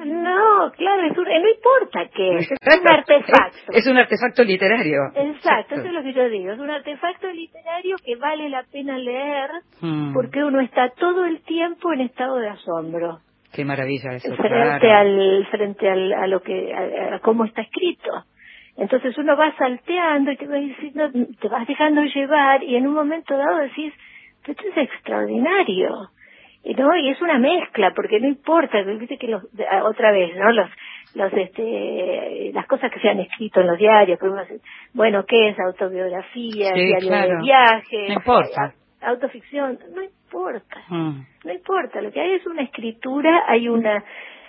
[0.63, 3.73] No, claro, es no importa qué es, es un artefacto.
[3.73, 5.01] Es, un artefacto literario.
[5.15, 8.97] Exacto, eso es lo que yo digo, es un artefacto literario que vale la pena
[8.97, 9.51] leer
[9.81, 10.13] hmm.
[10.13, 13.21] porque uno está todo el tiempo en estado de asombro.
[13.53, 14.35] Qué maravilla eso.
[14.37, 18.25] Frente al, frente al, a lo que, a cómo está escrito.
[18.77, 23.59] Entonces uno va salteando y te, te vas dejando llevar y en un momento dado
[23.59, 23.93] decís,
[24.47, 26.09] esto es extraordinario.
[26.65, 26.97] ¿No?
[26.97, 29.43] y es una mezcla, porque no importa, viste que los,
[29.85, 30.53] otra vez, ¿no?
[30.53, 30.71] Los,
[31.15, 34.19] los, este, las cosas que se han escrito en los diarios,
[34.95, 38.09] bueno, ¿qué es autobiografía, diario de viaje?
[38.09, 38.75] No importa.
[39.01, 41.21] Autoficción, no importa, mm.
[41.45, 44.05] no importa, lo que hay es una escritura, hay una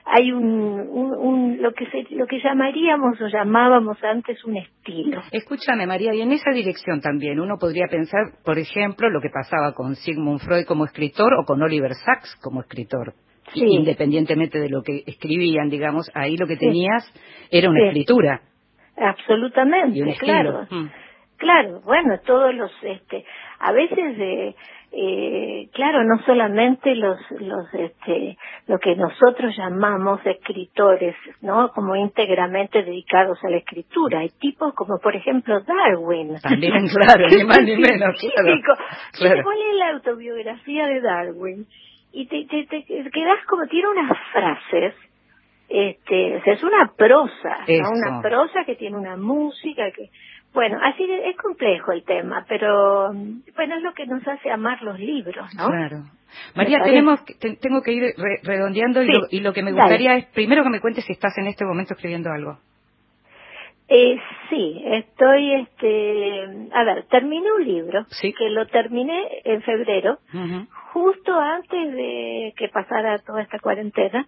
[0.06, 5.22] hay un, un, lo que se, lo que llamaríamos o llamábamos antes un estilo.
[5.32, 9.74] Escúchame María, y en esa dirección también uno podría pensar, por ejemplo, lo que pasaba
[9.74, 13.14] con Sigmund Freud como escritor o con Oliver Sacks como escritor.
[13.56, 17.04] Independientemente de lo que escribían, digamos, ahí lo que tenías
[17.52, 18.42] era una escritura.
[18.98, 20.66] Absolutamente, y un claro.
[20.70, 20.88] Mm.
[21.38, 23.26] Claro, bueno, todos los, este,
[23.64, 24.56] a veces de,
[24.92, 28.38] eh, claro, no solamente los, los, este,
[28.68, 31.70] lo que nosotros llamamos escritores, ¿no?
[31.70, 34.20] Como íntegramente dedicados a la escritura.
[34.20, 36.36] Hay tipos como, por ejemplo, Darwin.
[36.42, 38.60] También, claro, ni más ni menos, claro.
[39.14, 39.44] claro.
[39.44, 41.66] ¿Cuál es la autobiografía de Darwin?
[42.12, 44.94] Y te, te, te quedas como, tiene unas frases,
[45.70, 47.90] este, es una prosa, ¿no?
[47.90, 50.10] Una prosa que tiene una música que,
[50.54, 53.12] bueno, así es complejo el tema, pero
[53.56, 55.68] bueno, es lo que nos hace amar los libros, ¿no?
[55.68, 56.04] Claro.
[56.56, 60.80] María, tenemos, tengo que ir redondeando y, lo, que me gustaría es primero que me
[60.80, 62.58] cuentes si estás en este momento escribiendo algo.
[63.88, 64.18] Eh,
[64.50, 70.20] sí, estoy, este, a ver, terminé un libro que lo terminé en febrero,
[70.94, 74.26] justo antes de que pasara toda esta cuarentena,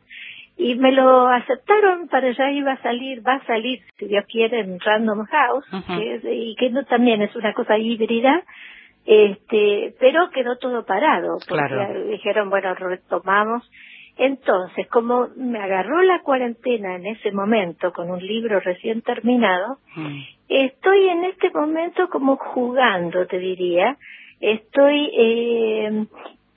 [0.57, 4.61] y me lo aceptaron para ya iba a salir, va a salir, si Dios quiere,
[4.61, 8.41] en Random House, que y que no, también es una cosa híbrida,
[9.05, 13.69] este, pero quedó todo parado, porque dijeron, bueno, retomamos.
[14.17, 20.19] Entonces, como me agarró la cuarentena en ese momento con un libro recién terminado, mm.
[20.47, 23.97] estoy en este momento como jugando, te diría,
[24.39, 26.05] estoy eh,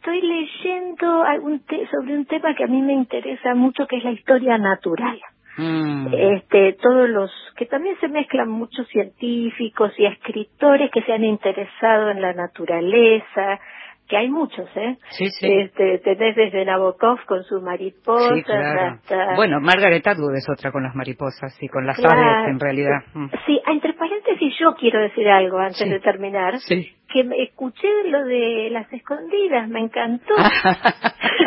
[0.08, 4.12] estoy leyendo algún sobre un tema que a mí me interesa mucho, que es la
[4.12, 5.20] historia natural.
[5.58, 6.08] Mm.
[6.12, 12.10] Este, todos los que también se mezclan muchos científicos y escritores que se han interesado
[12.10, 13.60] en la naturaleza,
[14.08, 14.96] que hay muchos, ¿eh?
[15.10, 15.46] Sí, sí.
[15.46, 19.34] Este, tenés desde Nabokov con su mariposa hasta...
[19.36, 23.02] Bueno, Margaret Atwood es otra con las mariposas y con las aves, en realidad.
[23.12, 23.26] Mm.
[23.46, 26.58] Sí, entre paréntesis yo quiero decir algo antes de terminar.
[26.60, 26.90] Sí.
[27.12, 30.34] Que escuché lo de las escondidas, me encantó.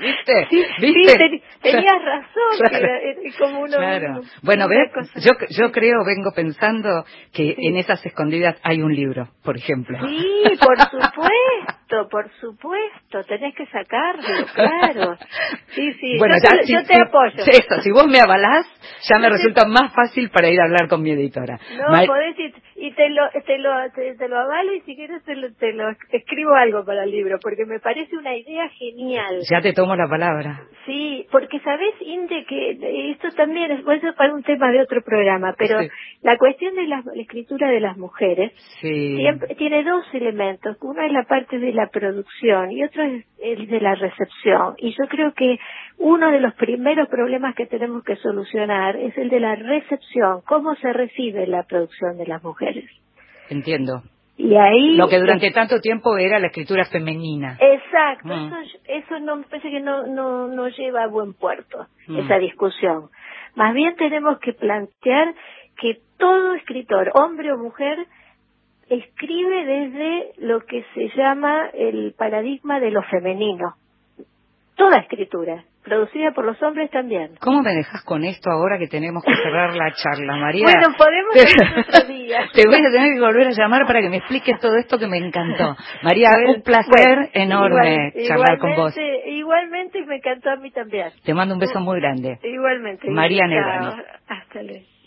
[0.00, 0.46] ¿Viste?
[0.50, 1.42] Sí, ¿Viste?
[1.62, 4.20] tenías razón, como uno, claro.
[4.42, 9.56] Bueno, ves, yo, yo creo, vengo pensando que en esas escondidas hay un libro, por
[9.56, 9.98] ejemplo.
[10.06, 11.08] Sí, por supuesto,
[12.10, 15.16] por supuesto, tenés que sacarlo, claro.
[15.74, 17.42] Sí, sí, bueno, yo, te, yo te apoyo.
[17.44, 18.66] Eso, si vos me avalás,
[19.08, 21.58] ya me resulta más fácil para ir a hablar con mi editora.
[21.76, 25.34] No, podés ir, y te lo, te lo, te, lo avalo y si quieres te
[25.34, 29.40] lo, te lo escribo algo para el libro, porque me parece una idea genial.
[29.50, 30.62] Ya te tomo la palabra.
[30.86, 35.54] Sí, porque sabes, Inde, que esto también es, bueno, para un tema de otro programa,
[35.58, 35.80] pero
[36.22, 40.76] la cuestión de la, escritura de las mujeres siempre, tiene dos elementos.
[40.80, 44.74] Uno es la parte de la producción y otro es el de la recepción.
[44.78, 45.58] Y yo creo que
[45.98, 50.74] uno de los primeros problemas que tenemos que solucionar es el de la recepción, cómo
[50.76, 52.88] se recibe la producción de las mujeres.
[53.50, 54.02] Entiendo.
[54.36, 57.58] Y ahí lo que durante tanto tiempo era la escritura femenina.
[57.60, 58.54] Exacto, mm.
[58.62, 62.18] eso, eso no me parece que no no no lleva a buen puerto mm.
[62.18, 63.10] esa discusión.
[63.56, 65.34] Más bien tenemos que plantear
[65.80, 67.98] que todo escritor, hombre o mujer,
[68.88, 73.74] escribe desde lo que se llama el paradigma de lo femenino.
[74.76, 77.32] Toda escritura producida por los hombres también.
[77.40, 80.64] ¿Cómo me dejas con esto ahora que tenemos que cerrar la charla, María?
[80.64, 82.48] Bueno, podemos te, otro día.
[82.54, 85.06] Te voy a tener que volver a llamar para que me expliques todo esto que
[85.06, 85.76] me encantó.
[86.02, 88.94] María, un placer enorme charlar con vos.
[89.26, 91.10] Igualmente, me encantó a mí también.
[91.24, 92.38] Te mando un beso muy grande.
[92.42, 93.10] Igualmente.
[93.10, 93.96] María Negrano.
[94.28, 94.97] Hasta luego.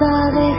[0.00, 0.53] Vas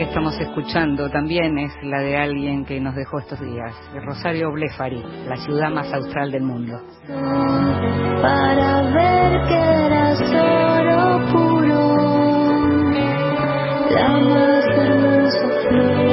[0.00, 5.04] que estamos escuchando también es la de alguien que nos dejó estos días, Rosario Blefari,
[5.28, 6.80] la ciudad más austral del mundo.
[8.22, 10.14] Para ver que era
[10.78, 11.96] oro puro,
[13.90, 16.09] la más hermosa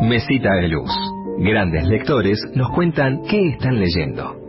[0.00, 0.90] Mesita de luz.
[1.38, 4.39] Grandes lectores nos cuentan qué están leyendo.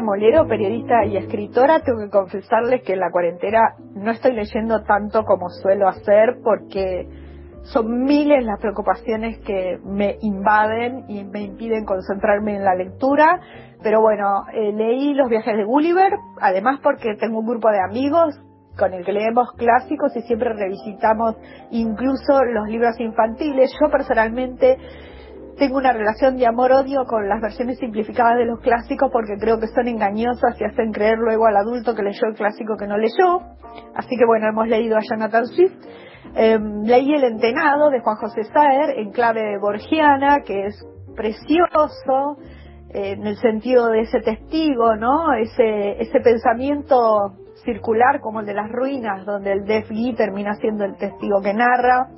[0.00, 1.80] Molero, periodista y escritora.
[1.80, 3.60] Tengo que confesarles que en la cuarentena
[3.94, 7.08] no estoy leyendo tanto como suelo hacer porque
[7.62, 13.40] son miles las preocupaciones que me invaden y me impiden concentrarme en la lectura.
[13.82, 18.40] Pero bueno, eh, leí Los viajes de Gulliver, además porque tengo un grupo de amigos
[18.78, 21.36] con el que leemos clásicos y siempre revisitamos
[21.70, 23.70] incluso los libros infantiles.
[23.80, 24.78] Yo personalmente
[25.58, 29.68] tengo una relación de amor-odio con las versiones simplificadas de los clásicos porque creo que
[29.68, 33.40] son engañosas y hacen creer luego al adulto que leyó el clásico que no leyó.
[33.94, 35.74] Así que bueno, hemos leído a Jonathan Swift.
[36.34, 42.38] Em, leí El Entenado de Juan José Saer en clave borgiana, que es precioso
[42.94, 45.32] en el sentido de ese testigo, ¿no?
[45.34, 47.32] Ese, ese pensamiento
[47.64, 51.54] circular como el de las ruinas, donde el Def Guy termina siendo el testigo que
[51.54, 52.08] narra.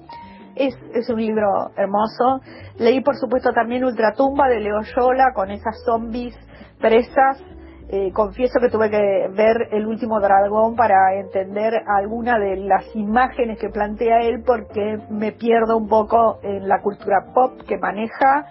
[0.57, 2.41] Es, es un libro hermoso.
[2.79, 6.35] Leí, por supuesto, también Ultratumba de Leo Yola con esas zombies
[6.81, 7.43] presas.
[7.89, 13.59] Eh, confieso que tuve que ver El último dragón para entender alguna de las imágenes
[13.59, 18.47] que plantea él porque me pierdo un poco en la cultura pop que maneja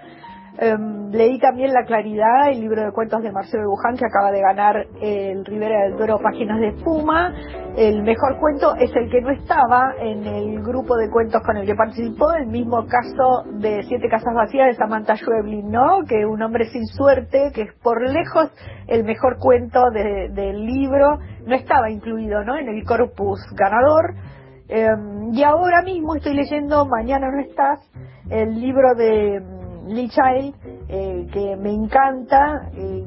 [0.60, 4.40] Em, leí también La Claridad, el libro de cuentos de Marcelo Luján, que acaba de
[4.40, 7.34] ganar el Rivera del Duero Páginas de Espuma.
[7.76, 11.66] El mejor cuento es el que no estaba en el grupo de cuentos con el
[11.66, 16.04] que participó, el mismo caso de Siete Casas Vacías de Samantha Schweblin, ¿no?
[16.08, 18.52] Que un hombre sin suerte, que es por lejos
[18.88, 22.58] el mejor cuento del libro, no estaba incluido, ¿no?
[22.58, 24.14] En el corpus ganador.
[24.70, 27.80] Em, y ahora mismo estoy leyendo Mañana no estás,
[28.30, 29.42] el libro de
[29.88, 30.56] Lee Child,
[30.88, 33.06] eh, que me encanta, eh,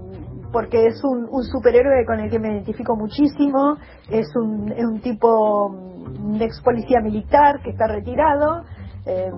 [0.53, 3.77] porque es un, superhéroe con el que me identifico muchísimo,
[4.11, 8.63] es un, tipo, un ex policía militar que está retirado,
[9.07, 9.31] eh,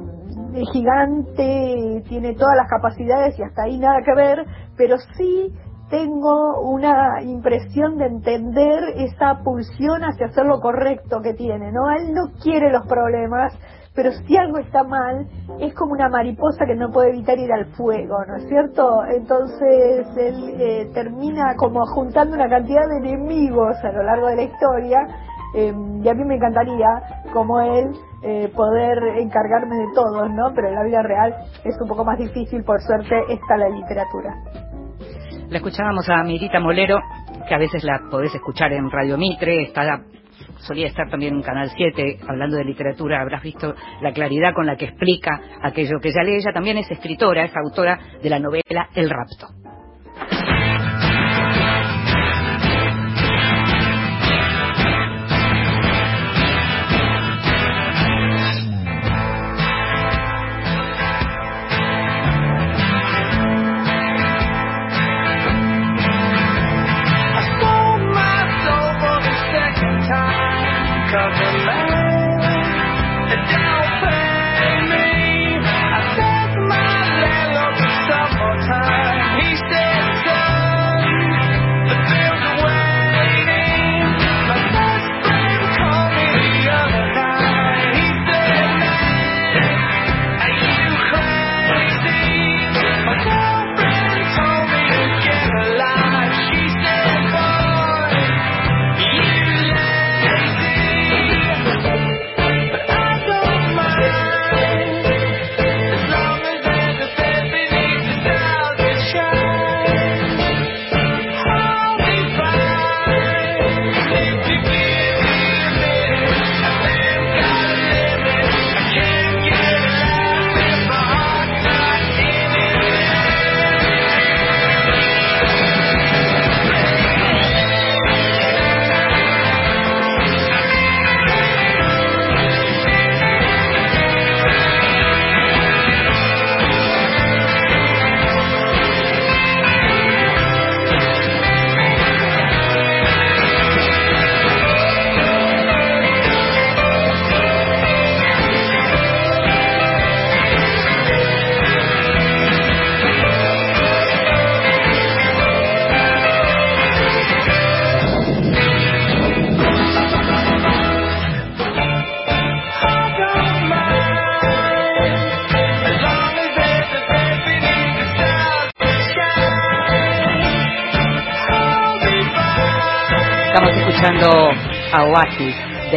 [0.73, 5.53] gigante, tiene todas las capacidades y hasta ahí nada que ver, pero sí
[5.91, 11.91] tengo una impresión de entender esa pulsión hacia hacer lo correcto que tiene, ¿no?
[11.91, 13.55] Él no quiere los problemas,
[13.99, 15.27] pero si algo está mal,
[15.59, 19.05] es como una mariposa que no puede evitar ir al fuego, ¿no es cierto?
[19.13, 24.43] Entonces él eh, termina como juntando una cantidad de enemigos a lo largo de la
[24.45, 25.01] historia,
[25.57, 25.75] eh,
[26.05, 26.87] y a mí me encantaría,
[27.33, 27.91] como él,
[28.23, 30.53] eh, poder encargarme de todos, ¿no?
[30.55, 31.35] Pero en la vida real
[31.65, 34.33] es un poco más difícil, por suerte está la literatura.
[35.49, 37.01] La escuchábamos a Mirita Molero,
[37.49, 39.83] que a veces la podés escuchar en Radio Mitre, está
[40.61, 44.77] solía estar también en Canal 7 hablando de literatura, habrás visto la claridad con la
[44.77, 46.37] que explica aquello que ella lee.
[46.37, 49.49] Ella también es escritora, es autora de la novela El rapto.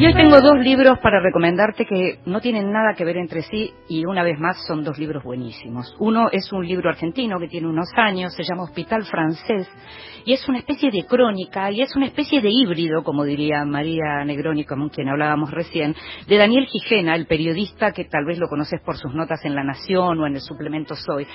[0.00, 3.70] Y hoy tengo dos libros para recomendarte que no tienen nada que ver entre sí
[3.86, 5.94] y una vez más son dos libros buenísimos.
[5.98, 9.68] Uno es un libro argentino que tiene unos años, se llama Hospital Francés
[10.24, 14.24] y es una especie de crónica y es una especie de híbrido, como diría María
[14.24, 15.94] Negroni, con quien hablábamos recién,
[16.26, 19.64] de Daniel Gijena, el periodista que tal vez lo conoces por sus notas en La
[19.64, 21.26] Nación o en el suplemento Soy.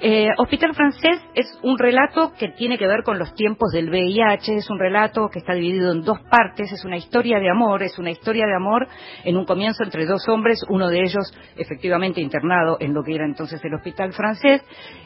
[0.00, 4.54] Eh, Hospital Francés es un relato que tiene que ver con los tiempos del VIH,
[4.54, 7.98] es un relato que está dividido en dos partes, es una historia de amor, es
[7.98, 8.86] una historia de amor
[9.24, 13.24] en un comienzo entre dos hombres, uno de ellos efectivamente internado en lo que era
[13.24, 14.62] entonces el hospital francés,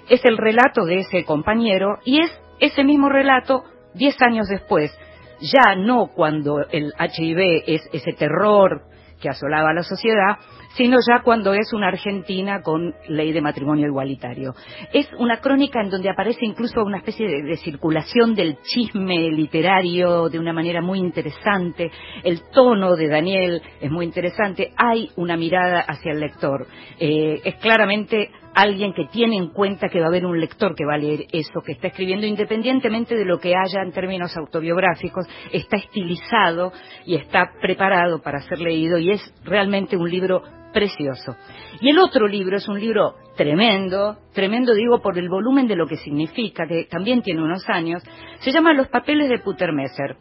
[0.08, 2.30] es el relato de ese compañero y es
[2.60, 4.96] ese mismo relato diez años después,
[5.40, 8.82] ya no cuando el HIV es ese terror
[9.20, 10.38] que asolaba la sociedad,
[10.76, 14.54] sino ya cuando es una Argentina con ley de matrimonio igualitario.
[14.92, 20.38] Es una crónica en donde aparece incluso una especie de, circulación del chisme literario de
[20.38, 21.90] una manera muy interesante.
[22.22, 24.72] El tono de Daniel es muy interesante.
[24.76, 26.66] Hay una mirada hacia el lector.
[26.98, 30.86] Eh, es claramente alguien que tiene en cuenta que va a haber un lector que
[30.86, 35.26] va a leer eso que está escribiendo, independientemente de lo que haya en términos autobiográficos,
[35.52, 36.72] está estilizado
[37.04, 40.42] y está preparado para ser leído y es realmente un libro
[40.72, 41.36] precioso.
[41.82, 45.86] Y el otro libro es un libro tremendo, tremendo digo por el volumen de lo
[45.86, 48.02] que significa, que también tiene unos años,
[48.38, 50.16] se llama Los papeles de Putermesser.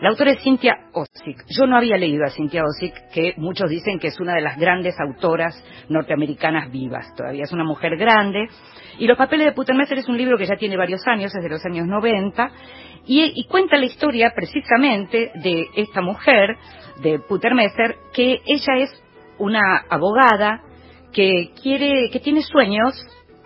[0.00, 1.44] La autora es Cynthia Ozick.
[1.48, 4.58] Yo no había leído a Cynthia Ozick, que muchos dicen que es una de las
[4.58, 5.54] grandes autoras
[5.88, 7.14] norteamericanas vivas.
[7.16, 8.48] Todavía es una mujer grande.
[8.98, 11.48] Y Los papeles de Putermesser es un libro que ya tiene varios años, es de
[11.48, 12.50] los años 90,
[13.06, 16.56] y, y cuenta la historia precisamente de esta mujer,
[17.00, 18.90] de Putermesser, que ella es
[19.38, 20.62] una abogada
[21.12, 22.94] que quiere, que tiene sueños,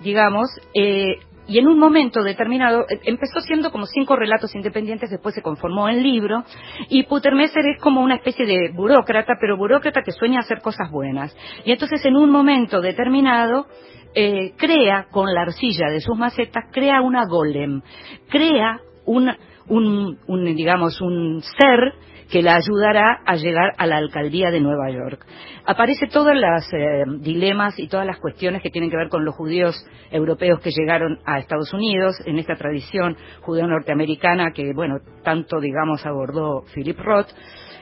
[0.01, 1.19] digamos, eh,
[1.49, 5.89] y en un momento determinado eh, empezó siendo como cinco relatos independientes, después se conformó
[5.89, 6.45] en libro,
[6.89, 11.35] y Putermesser es como una especie de burócrata, pero burócrata que sueña hacer cosas buenas.
[11.65, 13.67] Y entonces en un momento determinado
[14.15, 17.81] eh, crea con la arcilla de sus macetas, crea una golem,
[18.29, 19.31] crea un,
[19.69, 21.95] un, un digamos, un ser
[22.31, 25.25] que la ayudará a llegar a la alcaldía de Nueva York.
[25.65, 29.35] Aparece todos los eh, dilemas y todas las cuestiones que tienen que ver con los
[29.35, 29.75] judíos
[30.11, 36.65] europeos que llegaron a Estados Unidos en esta tradición judeo-norteamericana que, bueno, tanto, digamos, abordó
[36.75, 37.29] Philip Roth.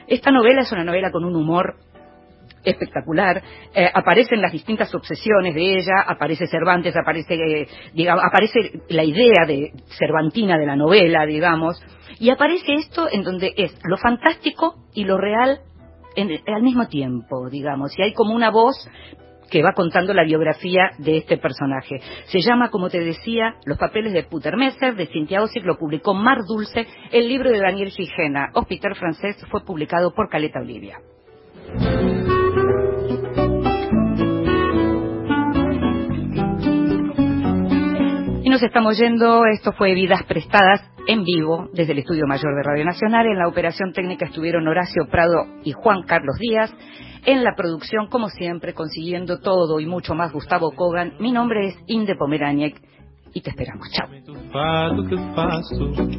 [0.07, 1.75] Esta novela es una novela con un humor
[2.69, 3.41] espectacular.
[3.73, 7.67] Eh, aparecen las distintas obsesiones de ella, aparece Cervantes, aparece, eh,
[8.09, 11.81] aparece la idea de Cervantina de la novela, digamos,
[12.19, 15.61] y aparece esto en donde es lo fantástico y lo real
[16.47, 18.89] al mismo tiempo, digamos, y hay como una voz
[19.49, 21.99] que va contando la biografía de este personaje.
[22.25, 26.39] Se llama, como te decía, Los papeles de Putermesser, de Cintia Ossic, lo publicó Mar
[26.47, 30.99] Dulce, el libro de Daniel Gigena, Hospital Francés, fue publicado por Caleta Olivia.
[38.47, 42.63] Y nos estamos yendo, esto fue Vidas Prestadas en vivo desde el Estudio Mayor de
[42.63, 43.25] Radio Nacional.
[43.25, 46.73] En la operación técnica estuvieron Horacio Prado y Juan Carlos Díaz.
[47.25, 51.15] En la producción, como siempre, consiguiendo todo y mucho más Gustavo Kogan.
[51.19, 52.81] Mi nombre es Inde Pomeraniec
[53.33, 53.89] y te esperamos.
[53.91, 54.07] Chao.